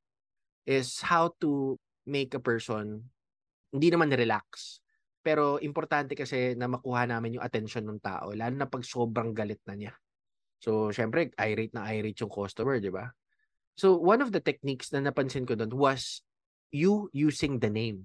is 0.63 1.03
how 1.03 1.31
to 1.43 1.75
make 2.07 2.31
a 2.35 2.39
person 2.39 3.03
hindi 3.75 3.91
naman 3.91 4.15
relax. 4.15 4.79
Pero 5.19 5.59
importante 5.59 6.15
kasi 6.15 6.55
na 6.55 6.71
makuha 6.71 7.03
namin 7.03 7.35
yung 7.35 7.43
attention 7.43 7.83
ng 7.83 7.99
tao, 7.99 8.31
lalo 8.31 8.55
na 8.55 8.69
pag 8.71 8.88
sobrang 8.88 9.35
galit 9.35 9.59
na 9.67 9.75
niya. 9.75 9.93
So, 10.65 10.89
syempre, 10.89 11.30
irate 11.38 11.78
na 11.78 11.86
irate 11.93 12.25
yung 12.25 12.34
customer, 12.34 12.82
di 12.82 12.89
ba? 12.89 13.13
So, 13.78 14.01
one 14.01 14.25
of 14.25 14.34
the 14.34 14.41
techniques 14.41 14.89
na 14.89 15.06
napansin 15.06 15.45
ko 15.45 15.54
doon 15.54 15.69
was 15.78 16.25
you 16.73 17.06
using 17.13 17.62
the 17.62 17.69
name 17.69 18.01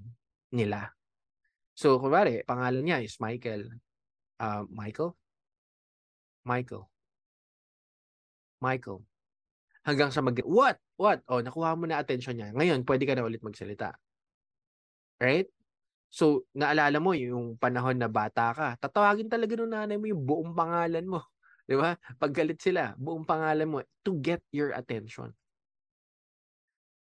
nila. 0.53 0.93
So, 1.73 1.97
kunwari, 1.97 2.45
pangalan 2.45 2.85
niya 2.85 3.01
is 3.01 3.17
Michael. 3.17 3.65
Uh, 4.37 4.69
Michael? 4.69 5.17
Michael. 6.45 6.85
Michael. 8.61 9.01
Hanggang 9.81 10.13
sa 10.13 10.21
mag, 10.21 10.37
what? 10.45 10.77
What? 11.01 11.25
Oh, 11.33 11.41
nakuha 11.41 11.73
mo 11.73 11.89
na 11.89 11.97
attention 11.97 12.37
niya. 12.37 12.53
Ngayon, 12.53 12.85
pwede 12.85 13.09
ka 13.09 13.17
na 13.17 13.25
ulit 13.25 13.41
magsalita. 13.41 13.97
Right? 15.17 15.49
So, 16.13 16.45
naalala 16.53 17.01
mo 17.01 17.17
yung 17.17 17.57
panahon 17.57 17.97
na 17.97 18.13
bata 18.13 18.53
ka, 18.53 18.69
tatawagin 18.77 19.33
talaga 19.33 19.57
ng 19.57 19.73
nanay 19.73 19.97
mo 19.97 20.05
yung 20.13 20.21
buong 20.29 20.53
pangalan 20.53 21.09
mo. 21.09 21.25
Di 21.71 21.79
ba? 21.79 21.95
Pag 22.19 22.35
galit 22.35 22.59
sila, 22.59 22.99
buong 22.99 23.23
pangalan 23.23 23.71
mo 23.71 23.79
to 24.03 24.19
get 24.19 24.43
your 24.51 24.75
attention. 24.75 25.31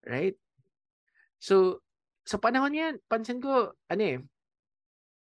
Right? 0.03 0.35
So, 1.39 1.79
sa 2.27 2.35
panahon 2.35 2.75
yan, 2.75 2.99
pansin 3.07 3.39
ko, 3.39 3.71
ano 3.87 4.03
eh, 4.03 4.19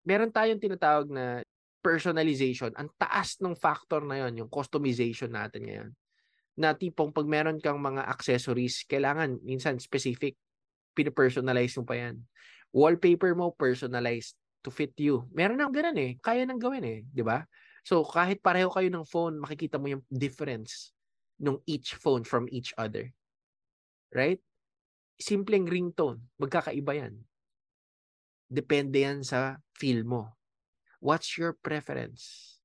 meron 0.05 0.29
tayong 0.29 0.61
tinatawag 0.61 1.09
na 1.09 1.41
personalization. 1.81 2.77
Ang 2.77 2.93
taas 3.01 3.41
ng 3.41 3.57
factor 3.57 4.05
na 4.05 4.29
yon 4.29 4.45
yung 4.45 4.53
customization 4.53 5.33
natin 5.33 5.65
ngayon. 5.65 5.91
Na 6.61 6.77
tipong 6.77 7.09
pag 7.09 7.25
meron 7.25 7.57
kang 7.65 7.81
mga 7.81 8.05
accessories, 8.05 8.85
kailangan 8.85 9.41
minsan 9.41 9.81
specific, 9.81 10.37
pinapersonalize 10.93 11.81
mo 11.81 11.89
pa 11.89 11.97
yan. 11.97 12.21
Wallpaper 12.77 13.33
mo, 13.33 13.57
personalized 13.57 14.37
to 14.61 14.69
fit 14.69 14.93
you. 15.01 15.25
Meron 15.33 15.61
nang 15.61 15.73
ganun 15.73 15.97
eh. 15.97 16.21
Kaya 16.21 16.45
nang 16.45 16.61
gawin 16.61 16.85
eh. 16.85 17.01
di 17.09 17.25
ba? 17.25 17.41
So, 17.85 18.01
kahit 18.03 18.41
pareho 18.41 18.73
kayo 18.73 18.89
ng 18.89 19.05
phone, 19.05 19.37
makikita 19.37 19.77
mo 19.77 19.93
yung 19.93 20.03
difference 20.09 20.97
ng 21.39 21.61
each 21.69 21.95
phone 22.01 22.25
from 22.25 22.49
each 22.49 22.73
other. 22.81 23.13
Right? 24.11 24.41
simpleng 25.19 25.67
ringtone, 25.67 26.23
magkakaiba 26.39 26.93
yan. 27.07 27.15
Depende 28.51 29.03
yan 29.03 29.23
sa 29.23 29.59
feel 29.75 30.03
mo. 30.07 30.35
What's 30.99 31.37
your 31.39 31.55
preference? 31.55 32.57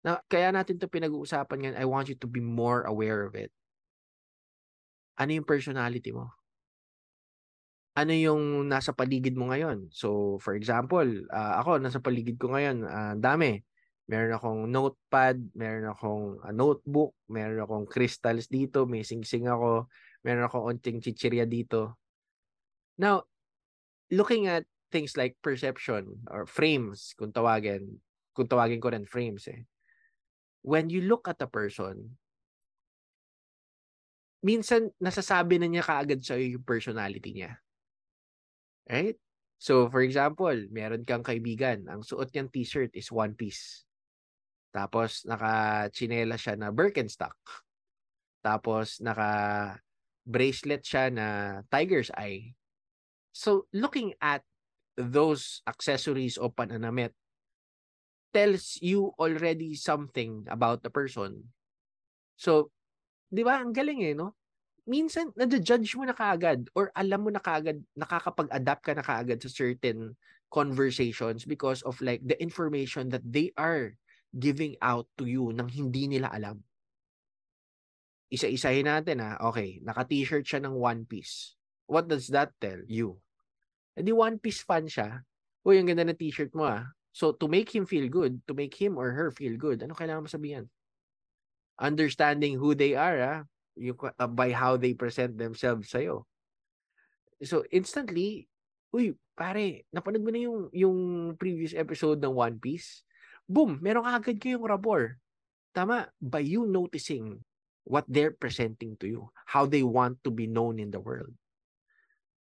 Na, 0.00 0.20
kaya 0.32 0.48
natin 0.48 0.80
to 0.80 0.88
pinag-uusapan 0.88 1.58
ngayon, 1.60 1.76
I 1.76 1.86
want 1.86 2.08
you 2.08 2.16
to 2.18 2.28
be 2.28 2.40
more 2.40 2.88
aware 2.88 3.24
of 3.28 3.36
it. 3.36 3.52
Ano 5.20 5.36
yung 5.36 5.44
personality 5.44 6.08
mo? 6.08 6.32
Ano 7.92 8.16
yung 8.16 8.70
nasa 8.70 8.96
paligid 8.96 9.36
mo 9.36 9.52
ngayon? 9.52 9.92
So, 9.92 10.40
for 10.40 10.56
example, 10.56 11.04
uh, 11.28 11.54
ako, 11.60 11.76
nasa 11.82 12.00
paligid 12.00 12.40
ko 12.40 12.56
ngayon, 12.56 12.86
uh, 12.86 13.14
dami. 13.20 13.60
Meron 14.10 14.34
akong 14.34 14.66
notepad, 14.66 15.38
meron 15.54 15.86
akong 15.86 16.42
uh, 16.42 16.50
notebook, 16.50 17.14
meron 17.30 17.62
akong 17.62 17.86
crystals 17.86 18.50
dito, 18.50 18.82
may 18.82 19.06
sing-sing 19.06 19.46
ako, 19.46 19.86
meron 20.26 20.50
akong 20.50 20.66
onting 20.66 20.98
chichirya 20.98 21.46
dito. 21.46 21.94
Now, 22.98 23.30
looking 24.10 24.50
at 24.50 24.66
things 24.90 25.14
like 25.14 25.38
perception 25.38 26.26
or 26.26 26.42
frames, 26.50 27.14
kung 27.14 27.30
tawagin, 27.30 28.02
kung 28.34 28.50
tawagin 28.50 28.82
ko 28.82 28.90
rin 28.90 29.06
frames 29.06 29.46
eh. 29.46 29.62
When 30.66 30.90
you 30.90 31.06
look 31.06 31.30
at 31.30 31.38
a 31.38 31.46
person, 31.46 32.18
minsan 34.42 34.90
nasasabi 34.98 35.62
na 35.62 35.70
niya 35.70 35.86
kaagad 35.86 36.26
sa 36.26 36.34
yung 36.34 36.66
personality 36.66 37.30
niya. 37.30 37.62
Right? 38.90 39.14
So, 39.62 39.86
for 39.86 40.02
example, 40.02 40.56
meron 40.74 41.06
kang 41.06 41.22
kaibigan, 41.22 41.86
ang 41.86 42.02
suot 42.02 42.34
niyang 42.34 42.50
t-shirt 42.50 42.90
is 42.98 43.14
one 43.14 43.38
piece. 43.38 43.86
Tapos, 44.70 45.26
naka-chinela 45.26 46.38
siya 46.38 46.54
na 46.54 46.70
Birkenstock. 46.70 47.36
Tapos, 48.40 49.02
naka 49.02 49.30
bracelet 50.24 50.86
siya 50.86 51.10
na 51.10 51.26
tiger's 51.68 52.08
eye. 52.14 52.54
So, 53.34 53.66
looking 53.74 54.14
at 54.22 54.46
those 54.94 55.62
accessories 55.66 56.38
o 56.38 56.50
pananamit 56.50 57.14
tells 58.30 58.78
you 58.78 59.10
already 59.18 59.74
something 59.74 60.46
about 60.46 60.86
the 60.86 60.90
person. 60.90 61.50
So, 62.38 62.70
di 63.26 63.42
ba, 63.42 63.58
ang 63.58 63.74
galing 63.74 64.06
eh, 64.06 64.14
no? 64.14 64.38
Minsan, 64.86 65.34
nade-judge 65.34 65.94
mo 65.98 66.06
na 66.06 66.14
kaagad 66.14 66.70
or 66.74 66.94
alam 66.94 67.26
mo 67.26 67.30
na 67.30 67.42
kaagad, 67.42 67.82
nakakapag-adapt 67.98 68.82
ka 68.82 68.92
na 68.94 69.04
kaagad 69.04 69.38
sa 69.42 69.50
certain 69.50 70.14
conversations 70.50 71.46
because 71.46 71.82
of 71.86 71.98
like 72.02 72.22
the 72.26 72.34
information 72.42 73.10
that 73.10 73.22
they 73.22 73.54
are 73.54 73.94
giving 74.30 74.78
out 74.78 75.10
to 75.18 75.26
you 75.26 75.50
nang 75.50 75.66
hindi 75.66 76.06
nila 76.06 76.30
alam. 76.30 76.62
isa-isahin 78.30 78.86
natin 78.86 79.18
ha. 79.18 79.36
Okay, 79.50 79.82
naka-t-shirt 79.82 80.46
siya 80.46 80.62
ng 80.62 80.78
One 80.78 81.02
Piece. 81.02 81.58
What 81.90 82.06
does 82.06 82.30
that 82.30 82.54
tell 82.62 82.78
you? 82.86 83.18
E 83.98 84.06
di 84.06 84.14
One 84.14 84.38
Piece 84.38 84.62
fan 84.62 84.86
siya. 84.86 85.26
Uy, 85.66 85.82
ang 85.82 85.90
ganda 85.90 86.06
ng 86.06 86.16
t-shirt 86.16 86.54
mo 86.54 86.64
ah. 86.64 86.94
So, 87.10 87.34
to 87.34 87.50
make 87.50 87.74
him 87.74 87.90
feel 87.90 88.06
good, 88.06 88.38
to 88.46 88.54
make 88.54 88.78
him 88.78 88.94
or 88.94 89.10
her 89.10 89.34
feel 89.34 89.58
good, 89.58 89.82
ano 89.82 89.98
kailangan 89.98 90.24
mo 90.24 90.30
sabihan? 90.30 90.70
Understanding 91.74 92.54
who 92.54 92.78
they 92.78 92.94
are 92.94 93.18
ah, 93.18 93.38
you, 93.74 93.98
uh, 93.98 94.30
by 94.30 94.54
how 94.54 94.78
they 94.78 94.94
present 94.94 95.34
themselves 95.34 95.90
sa'yo. 95.90 96.22
So, 97.42 97.66
instantly, 97.74 98.46
uy, 98.94 99.18
pare, 99.34 99.82
napanood 99.90 100.22
mo 100.22 100.30
na 100.30 100.40
yung, 100.46 100.58
yung 100.70 100.98
previous 101.34 101.74
episode 101.74 102.22
ng 102.22 102.30
One 102.30 102.62
Piece? 102.62 103.02
Boom, 103.50 103.82
meron 103.82 104.06
agad 104.06 104.38
kayong 104.38 104.62
rapport. 104.62 105.18
Tama, 105.74 106.06
by 106.22 106.38
you 106.38 106.70
noticing 106.70 107.42
what 107.82 108.06
they're 108.06 108.30
presenting 108.30 108.94
to 109.02 109.10
you, 109.10 109.26
how 109.42 109.66
they 109.66 109.82
want 109.82 110.22
to 110.22 110.30
be 110.30 110.46
known 110.46 110.78
in 110.78 110.94
the 110.94 111.02
world. 111.02 111.34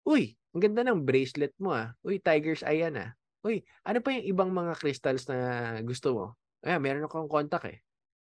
Uy, 0.06 0.38
ang 0.54 0.62
ganda 0.62 0.86
ng 0.86 1.02
bracelet 1.02 1.58
mo 1.58 1.74
ah. 1.74 1.98
Uy, 2.06 2.22
tiger's 2.22 2.62
eye 2.62 2.86
yan 2.86 3.02
ah. 3.02 3.10
Uy, 3.42 3.66
ano 3.82 4.06
pa 4.06 4.14
yung 4.14 4.28
ibang 4.30 4.52
mga 4.54 4.78
crystals 4.78 5.26
na 5.26 5.82
gusto 5.82 6.14
mo? 6.14 6.26
Ayan, 6.62 6.78
meron 6.78 7.10
akong 7.10 7.26
contact 7.26 7.74
eh. 7.74 7.82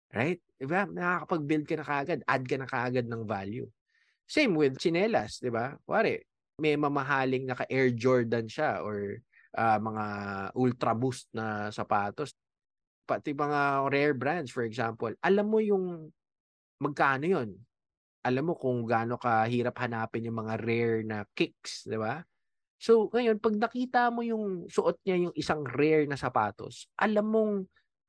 Right? 0.10 0.42
Diba? 0.58 0.90
Nakakapag-build 0.90 1.66
ka 1.70 1.76
na 1.78 1.86
kaagad. 1.86 2.20
Add 2.26 2.44
ka 2.50 2.56
na 2.58 2.66
kaagad 2.66 3.06
ng 3.06 3.24
value. 3.30 3.70
Same 4.26 4.58
with 4.58 4.82
chinelas, 4.82 5.38
di 5.38 5.54
ba? 5.54 5.78
Kuwari, 5.86 6.18
may 6.58 6.74
mamahaling 6.80 7.46
naka 7.46 7.70
Air 7.70 7.94
Jordan 7.94 8.50
siya 8.50 8.82
or 8.82 9.22
uh, 9.54 9.78
mga 9.78 10.06
Ultra 10.56 10.98
Boost 10.98 11.30
na 11.36 11.70
sapatos. 11.70 12.34
Pati 13.06 13.32
mga 13.38 13.86
rare 13.94 14.18
brands, 14.18 14.50
for 14.50 14.66
example. 14.66 15.14
Alam 15.22 15.46
mo 15.46 15.60
yung 15.62 16.10
magkano 16.82 17.26
yon 17.30 17.56
alam 18.26 18.50
mo 18.50 18.58
kung 18.58 18.90
gaano 18.90 19.22
kahirap 19.22 19.78
hanapin 19.86 20.26
yung 20.26 20.42
mga 20.42 20.58
rare 20.58 21.06
na 21.06 21.22
kicks, 21.38 21.86
di 21.86 21.94
ba? 21.94 22.26
So, 22.82 23.14
ngayon, 23.14 23.38
pag 23.38 23.54
nakita 23.54 24.10
mo 24.10 24.26
yung 24.26 24.66
suot 24.66 24.98
niya 25.06 25.30
yung 25.30 25.36
isang 25.38 25.62
rare 25.62 26.10
na 26.10 26.18
sapatos, 26.18 26.90
alam 26.98 27.30
mong 27.30 27.54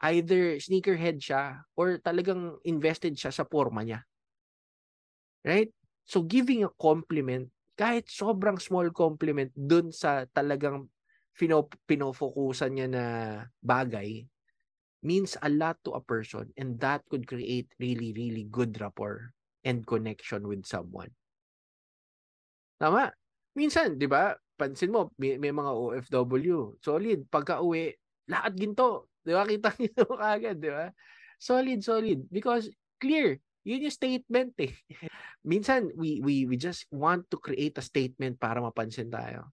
either 0.08 0.56
sneakerhead 0.56 1.20
siya 1.20 1.60
or 1.76 2.00
talagang 2.00 2.56
invested 2.64 3.12
siya 3.12 3.28
sa 3.28 3.44
forma 3.44 3.84
niya. 3.84 4.00
Right? 5.44 5.68
So, 6.08 6.24
giving 6.24 6.64
a 6.64 6.72
compliment, 6.80 7.52
kahit 7.76 8.08
sobrang 8.08 8.56
small 8.56 8.88
compliment 8.96 9.52
dun 9.52 9.92
sa 9.92 10.24
talagang 10.32 10.88
pinop- 11.36 11.76
pinofokusan 11.84 12.72
niya 12.72 12.88
na 12.88 13.04
bagay, 13.60 14.24
means 15.02 15.36
a 15.42 15.48
lot 15.48 15.76
to 15.84 15.92
a 15.92 16.02
person 16.02 16.52
and 16.56 16.80
that 16.80 17.02
could 17.10 17.26
create 17.26 17.68
really, 17.78 18.12
really 18.12 18.44
good 18.48 18.80
rapport 18.80 19.32
and 19.66 19.86
connection 19.86 20.46
with 20.46 20.64
someone. 20.64 21.10
Tama. 22.78 23.12
Minsan, 23.56 23.96
di 23.96 24.04
ba, 24.04 24.36
pansin 24.60 24.92
mo, 24.92 25.10
may, 25.16 25.40
may 25.40 25.48
mga 25.48 25.72
OFW, 25.72 26.76
solid, 26.84 27.24
pagka 27.32 27.64
uwi, 27.64 27.92
lahat 28.28 28.52
ginto. 28.52 29.08
Di 29.24 29.32
ba? 29.32 29.48
Kita 29.48 29.72
nyo 29.80 30.04
kagad, 30.14 30.56
di 30.60 30.70
ba? 30.70 30.92
Solid, 31.40 31.80
solid. 31.80 32.28
Because 32.28 32.68
clear, 33.00 33.40
yun 33.64 33.88
yung 33.88 33.96
statement 33.96 34.52
eh. 34.60 34.72
Minsan, 35.50 35.90
we, 35.96 36.20
we, 36.20 36.44
we 36.46 36.56
just 36.60 36.86
want 36.92 37.26
to 37.32 37.38
create 37.40 37.74
a 37.78 37.84
statement 37.84 38.38
para 38.38 38.60
mapansin 38.60 39.10
tayo. 39.10 39.50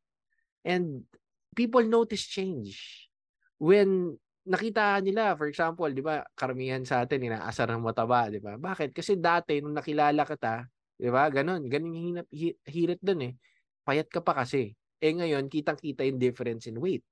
And 0.68 1.08
people 1.56 1.84
notice 1.86 2.26
change. 2.28 3.08
When 3.58 4.20
nakita 4.44 5.00
nila, 5.00 5.36
for 5.40 5.48
example, 5.48 5.88
di 5.92 6.04
ba, 6.04 6.24
karamihan 6.36 6.84
sa 6.84 7.04
atin, 7.04 7.24
inaasar 7.24 7.72
ng 7.72 7.84
mataba, 7.84 8.28
di 8.28 8.40
ba? 8.44 8.60
Bakit? 8.60 8.92
Kasi 8.92 9.16
dati, 9.20 9.60
nung 9.64 9.76
nakilala 9.76 10.24
kita, 10.28 10.68
di 11.00 11.10
ba, 11.10 11.28
ganon 11.32 11.64
yung 11.68 11.96
hinap, 11.96 12.28
hirit 12.68 13.00
dun 13.00 13.32
eh. 13.32 13.34
Payat 13.88 14.08
ka 14.12 14.20
pa 14.24 14.36
kasi. 14.44 14.76
Eh 15.04 15.12
ngayon, 15.16 15.48
kitang-kita 15.52 16.04
yung 16.08 16.20
difference 16.20 16.68
in 16.68 16.80
weight. 16.80 17.04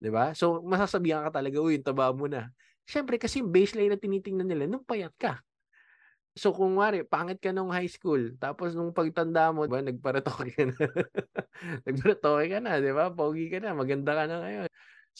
Di 0.00 0.08
ba? 0.10 0.32
So, 0.34 0.62
masasabihan 0.64 1.26
ka 1.28 1.42
talaga, 1.42 1.58
uy, 1.60 1.78
yung 1.78 1.86
taba 1.86 2.10
mo 2.14 2.26
na. 2.30 2.50
Siyempre, 2.86 3.18
kasi 3.20 3.42
yung 3.42 3.52
baseline 3.54 3.94
na 3.94 3.98
tinitingnan 4.00 4.48
nila, 4.48 4.64
nung 4.70 4.86
payat 4.86 5.14
ka. 5.18 5.42
So, 6.38 6.54
kung 6.54 6.78
wari, 6.78 7.02
pangit 7.02 7.42
ka 7.42 7.50
nung 7.50 7.74
high 7.74 7.90
school, 7.90 8.32
tapos 8.38 8.72
nung 8.78 8.94
pagtanda 8.94 9.50
mo, 9.50 9.66
diba, 9.66 9.82
nagparatoke 9.82 10.54
ka 10.54 10.64
na. 10.70 10.78
nagparatoke 11.86 12.46
ka 12.46 12.58
na, 12.62 12.78
di 12.78 12.92
ba? 12.94 13.10
Pogi 13.10 13.50
ka 13.50 13.58
na, 13.58 13.74
maganda 13.74 14.14
ka 14.14 14.24
na 14.30 14.36
ngayon. 14.46 14.70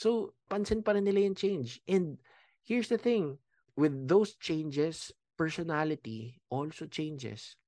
So, 0.00 0.32
pansin 0.48 0.80
pa 0.80 0.96
rin 0.96 1.04
nila 1.04 1.28
yung 1.28 1.36
change. 1.36 1.76
And 1.84 2.16
here's 2.64 2.88
the 2.88 2.96
thing, 2.96 3.36
with 3.76 3.92
those 4.08 4.32
changes, 4.40 5.12
personality 5.36 6.40
also 6.48 6.88
changes. 6.88 7.60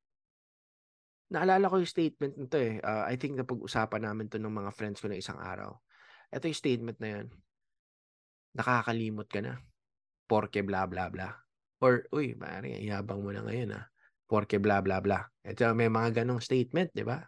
Naalala 1.29 1.69
ko 1.69 1.85
yung 1.85 1.93
statement 1.93 2.41
nito 2.41 2.57
eh. 2.57 2.81
Uh, 2.81 3.05
I 3.05 3.21
think 3.21 3.37
na 3.37 3.45
pag-usapan 3.45 4.09
namin 4.09 4.33
to 4.33 4.41
ng 4.41 4.49
mga 4.49 4.73
friends 4.73 5.05
ko 5.05 5.13
na 5.13 5.21
isang 5.21 5.37
araw. 5.37 5.77
Ito 6.33 6.49
yung 6.49 6.57
statement 6.57 6.97
na 7.05 7.21
yun. 7.21 7.27
Nakakalimot 8.57 9.29
ka 9.29 9.45
na. 9.45 9.61
Porke 10.25 10.65
bla 10.65 10.89
bla 10.89 11.13
bla. 11.13 11.37
Or, 11.85 12.09
uy, 12.17 12.33
mari, 12.33 12.81
yabang 12.81 13.21
mo 13.21 13.29
na 13.37 13.45
ngayon 13.45 13.77
ah. 13.77 13.85
Porke 14.25 14.57
bla 14.57 14.81
bla 14.81 15.05
bla. 15.05 15.21
Ito 15.45 15.77
may 15.77 15.93
mga 15.93 16.25
ganong 16.25 16.41
statement, 16.41 16.97
di 16.97 17.05
ba? 17.05 17.21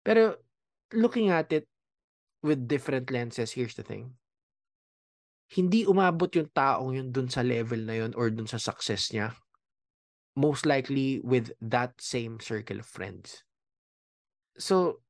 Pero, 0.00 0.40
looking 0.96 1.28
at 1.28 1.52
it 1.52 1.68
with 2.40 2.64
different 2.64 3.12
lenses, 3.12 3.52
here's 3.52 3.76
the 3.76 3.84
thing 3.84 4.16
hindi 5.50 5.82
umabot 5.82 6.30
yung 6.30 6.50
taong 6.54 6.94
yun 6.94 7.10
dun 7.10 7.26
sa 7.26 7.42
level 7.42 7.82
na 7.82 7.98
yun 7.98 8.14
or 8.14 8.30
dun 8.30 8.46
sa 8.46 8.58
success 8.62 9.10
niya. 9.10 9.34
Most 10.38 10.62
likely 10.62 11.18
with 11.26 11.50
that 11.58 11.98
same 11.98 12.38
circle 12.38 12.78
of 12.78 12.86
friends. 12.86 13.42
So, 14.54 15.02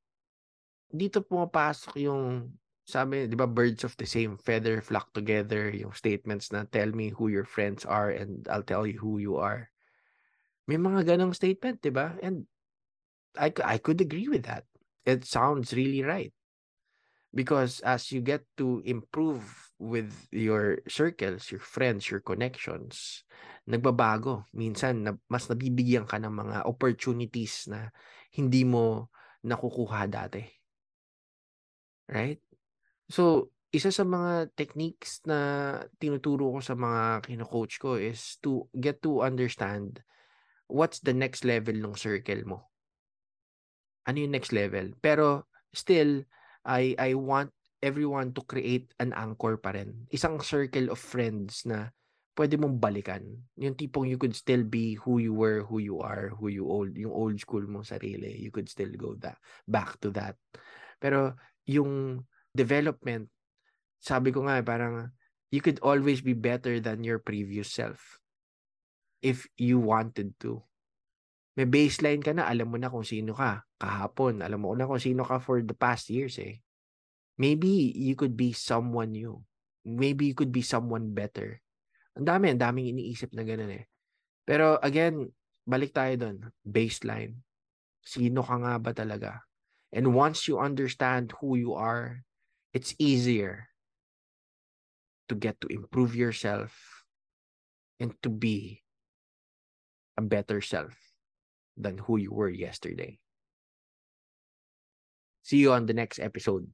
dito 0.89 1.21
pumapasok 1.21 1.93
yung 2.01 2.57
sabi, 2.81 3.29
di 3.29 3.37
ba, 3.37 3.45
birds 3.45 3.85
of 3.85 3.95
the 3.95 4.09
same 4.09 4.35
feather 4.35 4.81
flock 4.81 5.13
together, 5.13 5.69
yung 5.69 5.93
statements 5.93 6.51
na 6.51 6.65
tell 6.67 6.91
me 6.91 7.13
who 7.13 7.29
your 7.29 7.45
friends 7.45 7.85
are 7.85 8.09
and 8.09 8.43
I'll 8.49 8.65
tell 8.65 8.83
you 8.83 8.99
who 8.99 9.21
you 9.21 9.37
are. 9.37 9.69
May 10.65 10.81
mga 10.81 11.15
ganong 11.15 11.37
statement, 11.37 11.79
di 11.79 11.93
ba? 11.93 12.17
And 12.19 12.49
I, 13.37 13.53
I 13.63 13.77
could 13.77 14.01
agree 14.01 14.27
with 14.27 14.43
that. 14.49 14.65
It 15.05 15.23
sounds 15.23 15.71
really 15.71 16.03
right. 16.03 16.33
Because 17.31 17.79
as 17.87 18.11
you 18.11 18.19
get 18.19 18.43
to 18.59 18.83
improve 18.83 19.71
with 19.79 20.11
your 20.29 20.83
circles, 20.85 21.49
your 21.49 21.63
friends, 21.63 22.11
your 22.11 22.21
connections, 22.21 23.23
nagbabago. 23.65 24.45
Minsan, 24.53 25.07
na, 25.07 25.11
mas 25.31 25.49
nabibigyan 25.49 26.05
ka 26.05 26.21
ng 26.21 26.29
mga 26.31 26.57
opportunities 26.69 27.65
na 27.71 27.89
hindi 28.35 28.61
mo 28.61 29.09
nakukuha 29.41 30.05
dati. 30.11 30.43
Right? 32.11 32.43
So, 33.09 33.49
isa 33.71 33.89
sa 33.89 34.03
mga 34.03 34.51
techniques 34.53 35.23
na 35.23 35.79
tinuturo 35.97 36.51
ko 36.51 36.59
sa 36.59 36.75
mga 36.75 37.23
kino-coach 37.23 37.79
ko 37.79 37.95
is 37.95 38.37
to 38.43 38.67
get 38.75 38.99
to 38.99 39.23
understand 39.23 40.03
what's 40.67 40.99
the 40.99 41.15
next 41.15 41.47
level 41.47 41.75
ng 41.75 41.95
circle 41.95 42.43
mo. 42.43 42.59
Ano 44.05 44.19
yung 44.19 44.35
next 44.35 44.51
level? 44.51 44.91
Pero 44.99 45.47
still, 45.71 46.27
I 46.65 46.93
I 46.97 47.17
want 47.17 47.51
everyone 47.81 48.31
to 48.37 48.41
create 48.45 48.93
an 49.01 49.11
anchor 49.17 49.57
pa 49.57 49.73
rin. 49.73 50.05
Isang 50.13 50.39
circle 50.45 50.93
of 50.93 51.01
friends 51.01 51.65
na 51.65 51.89
pwede 52.37 52.55
mong 52.55 52.77
balikan. 52.77 53.25
Yung 53.57 53.75
tipong 53.75 54.07
you 54.07 54.21
could 54.21 54.37
still 54.37 54.63
be 54.63 54.95
who 55.01 55.17
you 55.17 55.33
were, 55.33 55.65
who 55.65 55.81
you 55.81 55.99
are, 55.99 56.31
who 56.37 56.47
you 56.47 56.69
old, 56.69 56.93
yung 56.95 57.11
old 57.11 57.37
school 57.41 57.65
mong 57.65 57.85
sarili. 57.85 58.37
You 58.37 58.53
could 58.53 58.69
still 58.69 58.93
go 58.95 59.17
that, 59.19 59.41
back 59.67 59.99
to 60.05 60.13
that. 60.15 60.37
Pero 61.01 61.35
yung 61.65 62.23
development, 62.53 63.27
sabi 63.99 64.29
ko 64.29 64.45
nga 64.45 64.61
parang 64.61 65.09
you 65.51 65.59
could 65.59 65.81
always 65.83 66.21
be 66.21 66.33
better 66.33 66.79
than 66.79 67.03
your 67.03 67.19
previous 67.19 67.73
self 67.73 68.21
if 69.21 69.45
you 69.57 69.77
wanted 69.77 70.33
to. 70.41 70.63
May 71.59 71.67
baseline 71.67 72.23
ka 72.23 72.31
na, 72.31 72.47
alam 72.47 72.71
mo 72.71 72.79
na 72.79 72.87
kung 72.87 73.03
sino 73.03 73.35
ka 73.35 73.67
kahapon. 73.75 74.39
Alam 74.39 74.63
mo 74.63 74.71
na 74.71 74.87
kung 74.87 75.03
sino 75.03 75.27
ka 75.27 75.43
for 75.43 75.59
the 75.59 75.75
past 75.75 76.07
years 76.07 76.39
eh. 76.39 76.63
Maybe 77.35 77.91
you 77.91 78.15
could 78.15 78.39
be 78.39 78.55
someone 78.55 79.11
new. 79.11 79.43
Maybe 79.83 80.31
you 80.31 80.35
could 80.37 80.53
be 80.53 80.63
someone 80.63 81.11
better. 81.11 81.59
Ang 82.15 82.27
dami, 82.27 82.53
ang 82.53 82.61
daming 82.61 82.95
iniisip 82.95 83.35
na 83.35 83.43
ganun 83.43 83.83
eh. 83.83 83.83
Pero 84.47 84.79
again, 84.79 85.27
balik 85.67 85.91
tayo 85.91 86.13
doon. 86.15 86.37
Baseline. 86.63 87.35
Sino 87.99 88.47
ka 88.47 88.55
nga 88.55 88.79
ba 88.79 88.95
talaga? 88.95 89.43
And 89.91 90.15
once 90.15 90.47
you 90.47 90.55
understand 90.55 91.35
who 91.43 91.59
you 91.59 91.75
are, 91.75 92.23
it's 92.71 92.95
easier 92.95 93.67
to 95.27 95.35
get 95.35 95.59
to 95.59 95.67
improve 95.67 96.15
yourself 96.15 97.03
and 97.99 98.15
to 98.23 98.31
be 98.31 98.87
a 100.15 100.23
better 100.23 100.63
self 100.63 101.10
than 101.77 101.97
who 101.97 102.17
you 102.17 102.31
were 102.31 102.49
yesterday. 102.49 103.19
See 105.43 105.57
you 105.57 105.73
on 105.73 105.85
the 105.85 105.93
next 105.93 106.19
episode. 106.19 106.67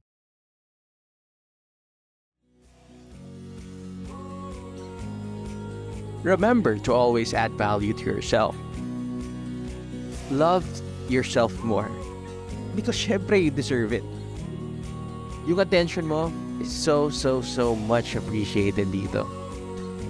Remember 6.22 6.78
to 6.78 6.92
always 6.92 7.32
add 7.32 7.52
value 7.52 7.94
to 7.94 8.04
yourself. 8.04 8.56
love 10.30 10.64
yourself 11.08 11.52
more. 11.64 11.90
Because 12.76 12.96
syempre, 12.96 13.42
you 13.42 13.50
deserve 13.50 13.92
it. 13.92 14.04
Yung 15.46 15.60
attention 15.60 16.06
mo 16.06 16.32
is 16.60 16.70
so, 16.70 17.08
so, 17.08 17.40
so 17.40 17.74
much 17.74 18.14
appreciated 18.14 18.88
dito. 18.88 19.26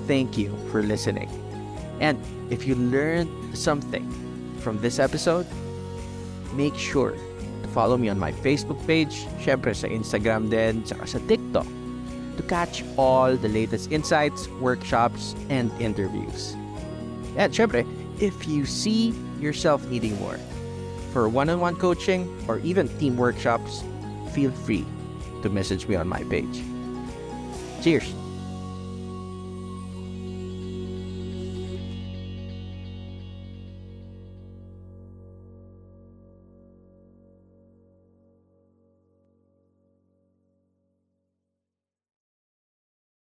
Thank 0.07 0.37
you 0.37 0.51
for 0.71 0.83
listening. 0.83 1.31
And 2.01 2.19
if 2.51 2.67
you 2.67 2.75
learned 2.75 3.31
something 3.57 4.07
from 4.59 4.79
this 4.81 4.99
episode, 4.99 5.47
make 6.55 6.75
sure 6.75 7.13
to 7.63 7.69
follow 7.69 7.97
me 7.97 8.09
on 8.09 8.19
my 8.19 8.33
Facebook 8.33 8.79
page, 8.87 9.25
syempre 9.41 9.75
sa 9.75 9.89
Instagram 9.89 10.51
din, 10.51 10.85
saka 10.85 11.07
sa 11.07 11.19
TikTok 11.27 11.67
to 12.39 12.43
catch 12.47 12.85
all 12.97 13.37
the 13.37 13.49
latest 13.49 13.91
insights, 13.91 14.49
workshops, 14.63 15.35
and 15.51 15.71
interviews. 15.83 16.55
And 17.37 17.53
syempre, 17.53 17.85
if 18.23 18.47
you 18.47 18.65
see 18.65 19.13
yourself 19.41 19.85
needing 19.91 20.19
more 20.19 20.39
for 21.13 21.29
one-on-one 21.29 21.77
coaching 21.77 22.31
or 22.47 22.59
even 22.61 22.89
team 22.99 23.17
workshops, 23.17 23.83
feel 24.33 24.51
free 24.65 24.87
to 25.43 25.51
message 25.51 25.87
me 25.87 25.97
on 25.97 26.09
my 26.09 26.23
page. 26.25 26.63
Cheers! 27.83 28.28